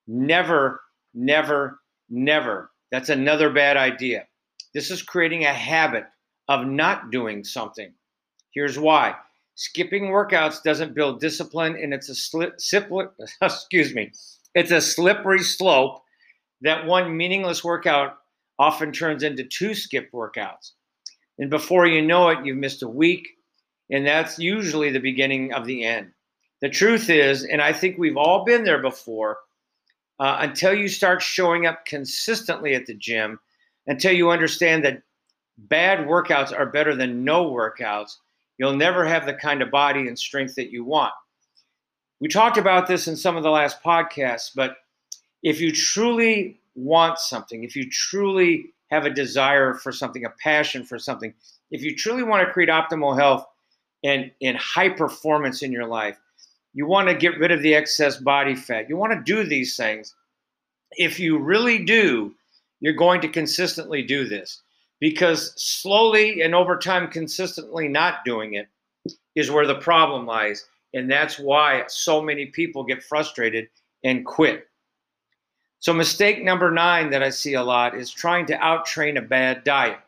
Never, 0.06 0.80
never, 1.14 1.80
never. 2.08 2.70
That's 2.92 3.08
another 3.08 3.50
bad 3.50 3.76
idea. 3.76 4.28
This 4.72 4.92
is 4.92 5.02
creating 5.02 5.46
a 5.46 5.52
habit 5.52 6.04
of 6.48 6.64
not 6.64 7.10
doing 7.10 7.42
something. 7.42 7.92
Here's 8.52 8.78
why. 8.78 9.16
Skipping 9.56 10.04
workouts 10.04 10.62
doesn't 10.62 10.94
build 10.94 11.18
discipline 11.18 11.76
and 11.76 11.94
it's 11.94 12.10
a 12.10 12.14
slip, 12.14 12.60
excuse 13.42 13.94
me, 13.94 14.12
it's 14.54 14.70
a 14.70 14.80
slippery 14.80 15.42
slope 15.42 16.02
that 16.60 16.86
one 16.86 17.16
meaningless 17.16 17.64
workout 17.64 18.18
often 18.58 18.92
turns 18.92 19.22
into 19.22 19.44
two 19.44 19.74
skip 19.74 20.10
workouts. 20.12 20.72
And 21.38 21.50
before 21.50 21.86
you 21.86 22.02
know 22.02 22.28
it, 22.28 22.44
you've 22.44 22.56
missed 22.56 22.82
a 22.82 22.88
week, 22.88 23.28
and 23.90 24.06
that's 24.06 24.38
usually 24.38 24.90
the 24.90 25.00
beginning 25.00 25.52
of 25.52 25.66
the 25.66 25.84
end. 25.84 26.12
The 26.60 26.70
truth 26.70 27.10
is, 27.10 27.44
and 27.44 27.60
I 27.60 27.72
think 27.72 27.98
we've 27.98 28.16
all 28.16 28.44
been 28.44 28.64
there 28.64 28.80
before, 28.80 29.38
uh, 30.18 30.38
until 30.40 30.72
you 30.72 30.88
start 30.88 31.20
showing 31.20 31.66
up 31.66 31.84
consistently 31.84 32.74
at 32.74 32.86
the 32.86 32.94
gym, 32.94 33.38
until 33.86 34.12
you 34.12 34.30
understand 34.30 34.84
that 34.84 35.02
bad 35.58 36.06
workouts 36.06 36.58
are 36.58 36.66
better 36.66 36.94
than 36.94 37.24
no 37.24 37.50
workouts, 37.50 38.16
you'll 38.58 38.76
never 38.76 39.04
have 39.04 39.26
the 39.26 39.34
kind 39.34 39.62
of 39.62 39.70
body 39.70 40.08
and 40.08 40.18
strength 40.18 40.54
that 40.56 40.70
you 40.70 40.84
want. 40.84 41.12
We 42.20 42.28
talked 42.28 42.56
about 42.56 42.86
this 42.86 43.08
in 43.08 43.16
some 43.16 43.36
of 43.36 43.42
the 43.42 43.50
last 43.50 43.82
podcasts, 43.82 44.50
but 44.54 44.76
if 45.42 45.60
you 45.60 45.70
truly 45.72 46.60
want 46.74 47.18
something, 47.18 47.62
if 47.62 47.76
you 47.76 47.88
truly 47.90 48.72
have 48.90 49.04
a 49.04 49.10
desire 49.10 49.74
for 49.74 49.92
something, 49.92 50.24
a 50.24 50.30
passion 50.42 50.84
for 50.84 50.98
something, 50.98 51.34
if 51.70 51.82
you 51.82 51.94
truly 51.94 52.22
want 52.22 52.46
to 52.46 52.52
create 52.52 52.70
optimal 52.70 53.16
health 53.18 53.44
and, 54.04 54.30
and 54.40 54.56
high 54.56 54.88
performance 54.88 55.62
in 55.62 55.72
your 55.72 55.86
life, 55.86 56.18
you 56.72 56.86
want 56.86 57.08
to 57.08 57.14
get 57.14 57.38
rid 57.38 57.50
of 57.50 57.62
the 57.62 57.74
excess 57.74 58.16
body 58.18 58.54
fat. 58.54 58.88
You 58.88 58.96
want 58.96 59.12
to 59.12 59.22
do 59.22 59.44
these 59.44 59.76
things. 59.76 60.14
If 60.92 61.18
you 61.18 61.38
really 61.38 61.84
do, 61.84 62.34
you're 62.80 62.94
going 62.94 63.20
to 63.22 63.28
consistently 63.28 64.02
do 64.02 64.26
this 64.26 64.62
because 65.00 65.52
slowly 65.56 66.42
and 66.42 66.54
over 66.54 66.76
time, 66.76 67.08
consistently 67.08 67.88
not 67.88 68.24
doing 68.24 68.54
it 68.54 68.68
is 69.34 69.50
where 69.50 69.66
the 69.66 69.76
problem 69.76 70.26
lies. 70.26 70.66
And 70.94 71.10
that's 71.10 71.38
why 71.38 71.84
so 71.88 72.22
many 72.22 72.46
people 72.46 72.84
get 72.84 73.02
frustrated 73.02 73.68
and 74.04 74.24
quit. 74.24 74.68
So, 75.80 75.92
mistake 75.92 76.42
number 76.42 76.70
nine 76.70 77.10
that 77.10 77.22
I 77.22 77.30
see 77.30 77.54
a 77.54 77.62
lot 77.62 77.96
is 77.96 78.10
trying 78.10 78.46
to 78.46 78.56
outtrain 78.56 79.18
a 79.18 79.22
bad 79.22 79.62
diet. 79.64 79.98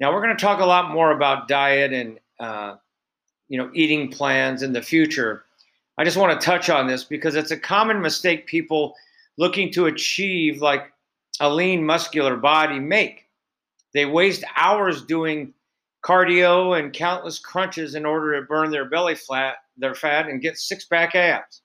Now, 0.00 0.12
we're 0.12 0.22
going 0.22 0.36
to 0.36 0.42
talk 0.42 0.60
a 0.60 0.66
lot 0.66 0.90
more 0.90 1.10
about 1.10 1.46
diet 1.46 1.92
and 1.92 2.18
uh, 2.40 2.76
you 3.48 3.58
know 3.58 3.70
eating 3.74 4.10
plans 4.10 4.62
in 4.62 4.72
the 4.72 4.82
future 4.82 5.44
I 5.98 6.04
just 6.04 6.16
want 6.16 6.38
to 6.38 6.44
touch 6.44 6.70
on 6.70 6.86
this 6.86 7.04
because 7.04 7.34
it's 7.34 7.50
a 7.50 7.56
common 7.56 8.00
mistake 8.00 8.46
people 8.46 8.94
looking 9.36 9.70
to 9.72 9.86
achieve 9.86 10.62
like 10.62 10.92
a 11.40 11.52
lean 11.52 11.84
muscular 11.84 12.36
body 12.36 12.78
make. 12.78 13.26
They 13.94 14.06
waste 14.06 14.44
hours 14.56 15.04
doing 15.04 15.54
cardio 16.04 16.78
and 16.78 16.92
countless 16.92 17.38
crunches 17.38 17.94
in 17.94 18.04
order 18.04 18.38
to 18.40 18.46
burn 18.46 18.70
their 18.70 18.88
belly 18.88 19.14
fat, 19.14 19.56
their 19.76 19.94
fat, 19.94 20.26
and 20.26 20.42
get 20.42 20.58
six 20.58 20.84
pack 20.84 21.14
abs. 21.14 21.62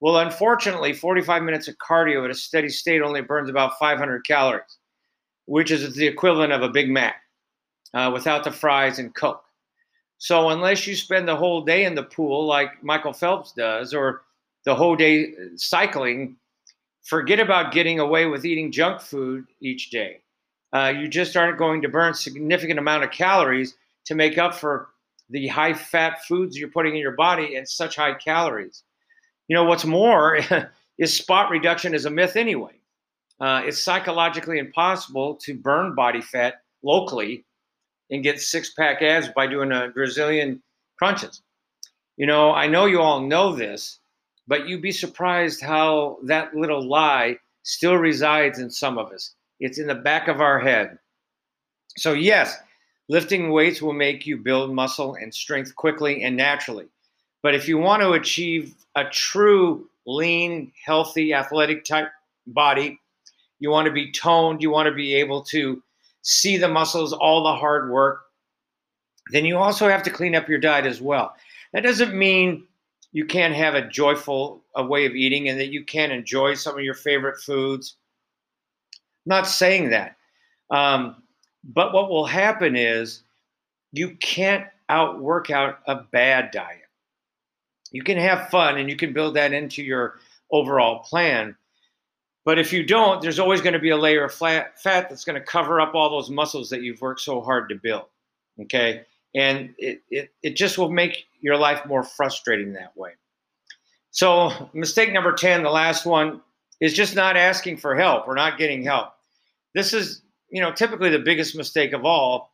Well, 0.00 0.18
unfortunately, 0.18 0.92
45 0.92 1.42
minutes 1.42 1.68
of 1.68 1.76
cardio 1.78 2.24
at 2.24 2.30
a 2.30 2.34
steady 2.34 2.68
state 2.68 3.02
only 3.02 3.20
burns 3.20 3.48
about 3.48 3.78
500 3.78 4.26
calories, 4.26 4.78
which 5.46 5.70
is 5.70 5.94
the 5.94 6.06
equivalent 6.06 6.52
of 6.52 6.62
a 6.62 6.68
Big 6.68 6.90
Mac 6.90 7.16
uh, 7.94 8.10
without 8.12 8.42
the 8.42 8.50
fries 8.50 8.98
and 8.98 9.14
Coke. 9.14 9.44
So 10.18 10.50
unless 10.50 10.86
you 10.86 10.96
spend 10.96 11.26
the 11.26 11.36
whole 11.36 11.64
day 11.64 11.84
in 11.84 11.94
the 11.94 12.02
pool 12.02 12.46
like 12.46 12.82
Michael 12.82 13.12
Phelps 13.12 13.52
does, 13.52 13.94
or 13.94 14.22
the 14.64 14.74
whole 14.74 14.96
day 14.96 15.34
cycling, 15.56 16.36
forget 17.04 17.40
about 17.40 17.72
getting 17.72 17.98
away 17.98 18.26
with 18.26 18.44
eating 18.44 18.72
junk 18.72 19.00
food 19.00 19.44
each 19.60 19.90
day. 19.90 20.22
Uh, 20.72 20.92
you 20.96 21.08
just 21.08 21.36
aren't 21.36 21.58
going 21.58 21.82
to 21.82 21.88
burn 21.88 22.14
significant 22.14 22.78
amount 22.78 23.04
of 23.04 23.10
calories 23.10 23.74
to 24.04 24.14
make 24.14 24.38
up 24.38 24.54
for 24.54 24.88
the 25.30 25.48
high 25.48 25.74
fat 25.74 26.24
foods 26.24 26.58
you're 26.58 26.68
putting 26.68 26.94
in 26.94 27.00
your 27.00 27.16
body 27.16 27.56
and 27.56 27.68
such 27.68 27.96
high 27.96 28.14
calories. 28.14 28.82
You 29.48 29.56
know, 29.56 29.64
what's 29.64 29.84
more 29.84 30.38
is 30.98 31.14
spot 31.14 31.50
reduction 31.50 31.94
is 31.94 32.04
a 32.04 32.10
myth 32.10 32.36
anyway. 32.36 32.72
Uh, 33.40 33.62
it's 33.64 33.78
psychologically 33.78 34.58
impossible 34.58 35.34
to 35.34 35.54
burn 35.54 35.94
body 35.94 36.20
fat 36.20 36.62
locally 36.82 37.44
and 38.10 38.22
get 38.22 38.40
six 38.40 38.72
pack 38.74 39.02
abs 39.02 39.28
by 39.34 39.46
doing 39.46 39.72
a 39.72 39.88
Brazilian 39.88 40.62
crunches. 40.96 41.42
You 42.16 42.26
know, 42.26 42.52
I 42.52 42.66
know 42.66 42.86
you 42.86 43.00
all 43.00 43.20
know 43.20 43.54
this, 43.54 43.98
but 44.46 44.68
you'd 44.68 44.82
be 44.82 44.92
surprised 44.92 45.62
how 45.62 46.18
that 46.24 46.54
little 46.54 46.86
lie 46.86 47.38
still 47.62 47.96
resides 47.96 48.58
in 48.58 48.70
some 48.70 48.98
of 48.98 49.10
us. 49.12 49.34
It's 49.62 49.78
in 49.78 49.86
the 49.86 49.94
back 49.94 50.26
of 50.26 50.40
our 50.40 50.58
head. 50.58 50.98
So, 51.96 52.14
yes, 52.14 52.58
lifting 53.08 53.52
weights 53.52 53.80
will 53.80 53.92
make 53.92 54.26
you 54.26 54.36
build 54.36 54.74
muscle 54.74 55.14
and 55.14 55.32
strength 55.32 55.76
quickly 55.76 56.24
and 56.24 56.36
naturally. 56.36 56.86
But 57.44 57.54
if 57.54 57.68
you 57.68 57.78
want 57.78 58.02
to 58.02 58.12
achieve 58.12 58.74
a 58.96 59.04
true 59.04 59.88
lean, 60.04 60.72
healthy, 60.84 61.32
athletic 61.32 61.84
type 61.84 62.08
body, 62.48 62.98
you 63.60 63.70
want 63.70 63.86
to 63.86 63.92
be 63.92 64.10
toned, 64.10 64.62
you 64.62 64.70
want 64.70 64.88
to 64.88 64.94
be 64.94 65.14
able 65.14 65.42
to 65.44 65.80
see 66.22 66.56
the 66.56 66.66
muscles, 66.66 67.12
all 67.12 67.44
the 67.44 67.54
hard 67.54 67.88
work, 67.88 68.22
then 69.30 69.44
you 69.44 69.58
also 69.58 69.88
have 69.88 70.02
to 70.02 70.10
clean 70.10 70.34
up 70.34 70.48
your 70.48 70.58
diet 70.58 70.86
as 70.86 71.00
well. 71.00 71.36
That 71.72 71.84
doesn't 71.84 72.14
mean 72.18 72.66
you 73.12 73.26
can't 73.26 73.54
have 73.54 73.74
a 73.74 73.86
joyful 73.86 74.64
a 74.74 74.84
way 74.84 75.06
of 75.06 75.14
eating 75.14 75.48
and 75.48 75.60
that 75.60 75.70
you 75.70 75.84
can't 75.84 76.10
enjoy 76.10 76.54
some 76.54 76.76
of 76.76 76.82
your 76.82 76.94
favorite 76.94 77.38
foods. 77.38 77.94
Not 79.26 79.46
saying 79.46 79.90
that. 79.90 80.16
Um, 80.70 81.22
but 81.64 81.92
what 81.92 82.08
will 82.10 82.26
happen 82.26 82.76
is 82.76 83.22
you 83.92 84.16
can't 84.16 84.66
outwork 84.88 85.50
out 85.50 85.78
a 85.86 85.96
bad 85.96 86.50
diet. 86.50 86.78
You 87.92 88.02
can 88.02 88.18
have 88.18 88.48
fun 88.48 88.78
and 88.78 88.88
you 88.88 88.96
can 88.96 89.12
build 89.12 89.34
that 89.36 89.52
into 89.52 89.82
your 89.82 90.18
overall 90.50 91.00
plan. 91.00 91.56
But 92.44 92.58
if 92.58 92.72
you 92.72 92.84
don't, 92.84 93.22
there's 93.22 93.38
always 93.38 93.60
going 93.60 93.74
to 93.74 93.78
be 93.78 93.90
a 93.90 93.96
layer 93.96 94.24
of 94.24 94.34
fat 94.34 94.74
that's 94.82 95.24
going 95.24 95.38
to 95.38 95.46
cover 95.46 95.80
up 95.80 95.94
all 95.94 96.10
those 96.10 96.30
muscles 96.30 96.70
that 96.70 96.82
you've 96.82 97.00
worked 97.00 97.20
so 97.20 97.40
hard 97.40 97.68
to 97.68 97.76
build. 97.76 98.06
Okay. 98.62 99.02
And 99.34 99.74
it, 99.78 100.02
it, 100.10 100.30
it 100.42 100.56
just 100.56 100.76
will 100.76 100.90
make 100.90 101.26
your 101.40 101.56
life 101.56 101.86
more 101.86 102.02
frustrating 102.02 102.72
that 102.72 102.96
way. 102.96 103.12
So, 104.10 104.68
mistake 104.74 105.12
number 105.12 105.32
10, 105.32 105.62
the 105.62 105.70
last 105.70 106.04
one, 106.04 106.42
is 106.80 106.92
just 106.92 107.14
not 107.14 107.36
asking 107.36 107.78
for 107.78 107.94
help 107.94 108.28
or 108.28 108.34
not 108.34 108.58
getting 108.58 108.82
help. 108.82 109.11
This 109.74 109.92
is, 109.92 110.22
you 110.50 110.60
know, 110.60 110.72
typically 110.72 111.10
the 111.10 111.18
biggest 111.18 111.56
mistake 111.56 111.92
of 111.92 112.04
all. 112.04 112.52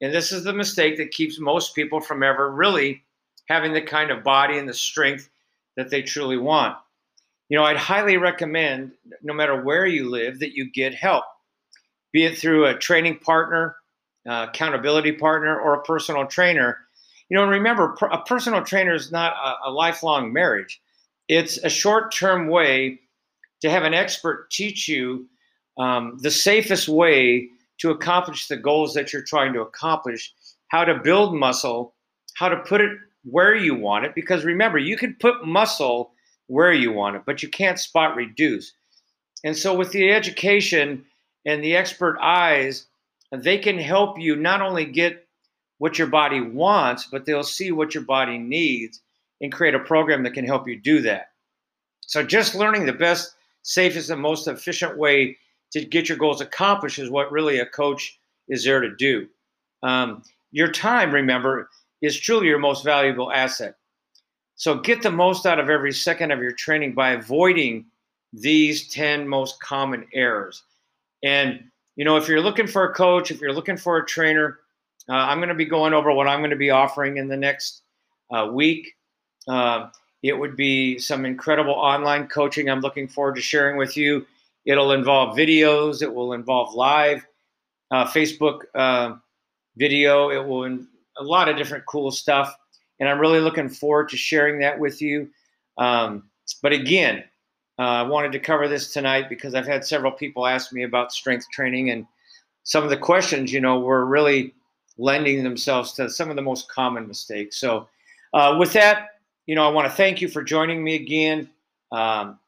And 0.00 0.14
this 0.14 0.32
is 0.32 0.44
the 0.44 0.52
mistake 0.52 0.96
that 0.96 1.10
keeps 1.10 1.38
most 1.38 1.74
people 1.74 2.00
from 2.00 2.22
ever 2.22 2.50
really 2.50 3.02
having 3.48 3.72
the 3.72 3.82
kind 3.82 4.10
of 4.10 4.24
body 4.24 4.58
and 4.58 4.68
the 4.68 4.74
strength 4.74 5.28
that 5.76 5.90
they 5.90 6.02
truly 6.02 6.36
want. 6.36 6.76
You 7.48 7.58
know, 7.58 7.64
I'd 7.64 7.76
highly 7.76 8.16
recommend, 8.16 8.92
no 9.22 9.34
matter 9.34 9.60
where 9.62 9.86
you 9.86 10.08
live, 10.08 10.38
that 10.38 10.54
you 10.54 10.70
get 10.70 10.94
help, 10.94 11.24
be 12.12 12.24
it 12.24 12.38
through 12.38 12.66
a 12.66 12.78
training 12.78 13.18
partner, 13.18 13.76
uh, 14.28 14.46
accountability 14.48 15.12
partner, 15.12 15.58
or 15.58 15.74
a 15.74 15.82
personal 15.82 16.26
trainer. 16.26 16.78
You 17.28 17.36
know, 17.36 17.44
remember, 17.44 17.96
a 18.10 18.22
personal 18.22 18.64
trainer 18.64 18.94
is 18.94 19.10
not 19.10 19.32
a, 19.32 19.68
a 19.68 19.70
lifelong 19.70 20.32
marriage. 20.32 20.80
It's 21.28 21.58
a 21.58 21.68
short-term 21.68 22.48
way 22.48 23.00
to 23.62 23.70
have 23.70 23.82
an 23.82 23.94
expert 23.94 24.50
teach 24.50 24.88
you 24.88 25.28
um, 25.80 26.18
the 26.20 26.30
safest 26.30 26.88
way 26.88 27.48
to 27.78 27.90
accomplish 27.90 28.48
the 28.48 28.56
goals 28.56 28.92
that 28.92 29.12
you're 29.12 29.24
trying 29.24 29.54
to 29.54 29.62
accomplish, 29.62 30.32
how 30.68 30.84
to 30.84 30.94
build 30.94 31.34
muscle, 31.34 31.94
how 32.34 32.50
to 32.50 32.58
put 32.58 32.82
it 32.82 32.92
where 33.24 33.54
you 33.54 33.74
want 33.74 34.04
it 34.04 34.14
because 34.14 34.44
remember, 34.44 34.78
you 34.78 34.96
can 34.96 35.16
put 35.18 35.46
muscle 35.46 36.12
where 36.48 36.72
you 36.72 36.92
want 36.92 37.16
it, 37.16 37.22
but 37.24 37.42
you 37.42 37.48
can't 37.48 37.78
spot 37.78 38.14
reduce. 38.14 38.74
And 39.42 39.56
so, 39.56 39.74
with 39.74 39.90
the 39.92 40.10
education 40.10 41.06
and 41.46 41.64
the 41.64 41.76
expert 41.76 42.18
eyes, 42.20 42.86
they 43.32 43.56
can 43.56 43.78
help 43.78 44.18
you 44.18 44.36
not 44.36 44.60
only 44.60 44.84
get 44.84 45.26
what 45.78 45.98
your 45.98 46.08
body 46.08 46.42
wants, 46.42 47.08
but 47.10 47.24
they'll 47.24 47.42
see 47.42 47.72
what 47.72 47.94
your 47.94 48.04
body 48.04 48.36
needs 48.36 49.00
and 49.40 49.50
create 49.50 49.74
a 49.74 49.78
program 49.78 50.24
that 50.24 50.34
can 50.34 50.44
help 50.44 50.68
you 50.68 50.78
do 50.78 51.00
that. 51.02 51.30
So, 52.02 52.22
just 52.22 52.54
learning 52.54 52.84
the 52.84 52.92
best, 52.92 53.34
safest, 53.62 54.10
and 54.10 54.20
most 54.20 54.46
efficient 54.46 54.98
way 54.98 55.38
to 55.72 55.84
get 55.84 56.08
your 56.08 56.18
goals 56.18 56.40
accomplished 56.40 56.98
is 56.98 57.10
what 57.10 57.32
really 57.32 57.60
a 57.60 57.66
coach 57.66 58.18
is 58.48 58.64
there 58.64 58.80
to 58.80 58.94
do. 58.96 59.28
Um, 59.82 60.22
your 60.50 60.70
time, 60.70 61.12
remember, 61.12 61.68
is 62.02 62.18
truly 62.18 62.48
your 62.48 62.58
most 62.58 62.84
valuable 62.84 63.32
asset. 63.32 63.76
So 64.56 64.74
get 64.74 65.02
the 65.02 65.10
most 65.10 65.46
out 65.46 65.58
of 65.58 65.70
every 65.70 65.92
second 65.92 66.32
of 66.32 66.40
your 66.40 66.52
training 66.52 66.92
by 66.92 67.12
avoiding 67.12 67.86
these 68.32 68.88
10 68.88 69.26
most 69.26 69.60
common 69.60 70.06
errors. 70.12 70.62
And, 71.22 71.64
you 71.96 72.04
know, 72.04 72.16
if 72.16 72.28
you're 72.28 72.42
looking 72.42 72.66
for 72.66 72.84
a 72.84 72.94
coach, 72.94 73.30
if 73.30 73.40
you're 73.40 73.52
looking 73.52 73.76
for 73.76 73.98
a 73.98 74.06
trainer, 74.06 74.58
uh, 75.08 75.14
I'm 75.14 75.38
going 75.38 75.48
to 75.48 75.54
be 75.54 75.64
going 75.64 75.94
over 75.94 76.12
what 76.12 76.28
I'm 76.28 76.40
going 76.40 76.50
to 76.50 76.56
be 76.56 76.70
offering 76.70 77.16
in 77.16 77.28
the 77.28 77.36
next 77.36 77.82
uh, 78.30 78.48
week. 78.52 78.94
Uh, 79.48 79.88
it 80.22 80.34
would 80.34 80.56
be 80.56 80.98
some 80.98 81.24
incredible 81.24 81.72
online 81.72 82.28
coaching 82.28 82.68
I'm 82.68 82.80
looking 82.80 83.08
forward 83.08 83.36
to 83.36 83.42
sharing 83.42 83.76
with 83.76 83.96
you. 83.96 84.26
It'll 84.66 84.92
involve 84.92 85.36
videos, 85.36 86.02
it 86.02 86.12
will 86.12 86.32
involve 86.32 86.74
live 86.74 87.26
uh, 87.90 88.06
Facebook 88.06 88.60
uh, 88.74 89.16
video, 89.76 90.30
it 90.30 90.46
will 90.46 90.64
in- 90.64 90.86
a 91.18 91.22
lot 91.22 91.48
of 91.48 91.56
different 91.56 91.84
cool 91.86 92.10
stuff. 92.10 92.54
And 92.98 93.08
I'm 93.08 93.18
really 93.18 93.40
looking 93.40 93.68
forward 93.68 94.08
to 94.10 94.16
sharing 94.16 94.60
that 94.60 94.78
with 94.78 95.00
you. 95.00 95.30
Um, 95.78 96.24
but 96.62 96.72
again, 96.72 97.24
uh, 97.78 97.82
I 97.82 98.02
wanted 98.02 98.32
to 98.32 98.38
cover 98.38 98.68
this 98.68 98.92
tonight 98.92 99.28
because 99.28 99.54
I've 99.54 99.66
had 99.66 99.84
several 99.84 100.12
people 100.12 100.46
ask 100.46 100.72
me 100.72 100.82
about 100.82 101.12
strength 101.12 101.46
training, 101.50 101.90
and 101.90 102.06
some 102.64 102.84
of 102.84 102.90
the 102.90 102.96
questions, 102.96 103.52
you 103.52 103.60
know, 103.60 103.80
were 103.80 104.04
really 104.04 104.54
lending 104.98 105.42
themselves 105.42 105.92
to 105.94 106.10
some 106.10 106.28
of 106.28 106.36
the 106.36 106.42
most 106.42 106.70
common 106.70 107.08
mistakes. 107.08 107.58
So, 107.58 107.88
uh, 108.34 108.56
with 108.58 108.74
that, 108.74 109.08
you 109.46 109.54
know, 109.54 109.66
I 109.66 109.70
want 109.70 109.88
to 109.88 109.94
thank 109.94 110.20
you 110.20 110.28
for 110.28 110.42
joining 110.42 110.84
me 110.84 110.94
again. 110.96 111.48
Um, 111.90 112.38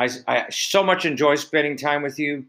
I, 0.00 0.08
I, 0.26 0.46
so 0.50 0.82
much 0.82 1.04
enjoy 1.04 1.34
spending 1.34 1.76
time 1.76 2.02
with 2.02 2.18
you. 2.18 2.46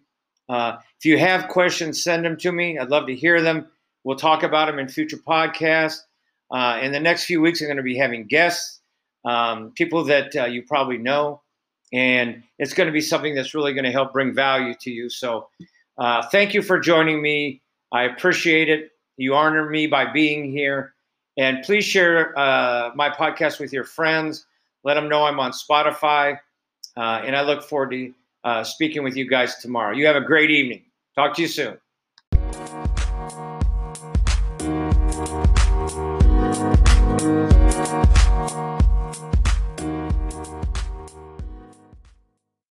Uh, 0.48 0.78
if 0.98 1.06
you 1.06 1.18
have 1.18 1.50
questions, 1.50 2.02
send 2.02 2.24
them 2.24 2.38
to 2.38 2.52
me. 2.52 2.80
I'd 2.80 2.90
love 2.90 3.08
to 3.08 3.16
hear 3.16 3.42
them. 3.42 3.68
We'll 4.04 4.18
talk 4.18 4.44
about 4.44 4.68
them 4.68 4.80
in 4.80 4.88
future 4.88 5.18
podcasts. 5.18 6.00
Uh, 6.50 6.80
in 6.82 6.92
the 6.92 7.00
next 7.00 7.26
few 7.26 7.42
weeks, 7.42 7.62
I'm 7.62 7.68
going 7.68 7.78
to 7.78 7.84
be 7.84 7.98
having 7.98 8.26
guests, 8.26 8.80
um, 9.26 9.72
people 9.76 10.04
that 10.06 10.36
uh, 10.36 10.46
you 10.46 10.64
probably 10.64 10.98
know, 10.98 11.42
and 11.94 12.42
it's 12.58 12.74
going 12.74 12.88
to 12.88 12.94
be 12.94 13.02
something 13.02 13.36
that's 13.36 13.54
really 13.54 13.74
going 13.74 13.86
to 13.86 13.92
help 13.92 14.14
bring 14.14 14.34
value 14.34 14.74
to 14.82 14.92
you. 14.92 15.10
So, 15.10 15.50
uh, 15.98 16.24
thank 16.30 16.54
you 16.54 16.62
for 16.62 16.80
joining 16.80 17.22
me. 17.22 17.62
I 17.92 18.04
appreciate 18.04 18.70
it. 18.70 18.92
You 19.18 19.36
honor 19.36 19.70
me 19.70 19.88
by 19.88 20.12
being 20.12 20.52
here. 20.52 20.94
And 21.38 21.64
please 21.64 21.84
share 21.84 22.38
uh, 22.38 22.92
my 22.96 23.10
podcast 23.10 23.60
with 23.60 23.72
your 23.72 23.84
friends. 23.84 24.46
Let 24.84 24.96
them 24.96 25.10
know 25.10 25.24
I'm 25.24 25.40
on 25.40 25.52
Spotify. 25.52 26.38
Uh, 26.97 27.21
and 27.25 27.36
I 27.36 27.41
look 27.41 27.63
forward 27.63 27.91
to 27.91 28.13
uh, 28.43 28.63
speaking 28.63 29.04
with 29.04 29.15
you 29.15 29.30
guys 29.30 29.58
tomorrow. 29.58 29.95
You 29.95 30.06
have 30.08 30.15
a 30.15 30.21
great 30.21 30.51
evening. 30.51 30.84
Talk 31.15 31.36
to 31.36 31.41
you 31.41 31.47
soon. 31.47 31.77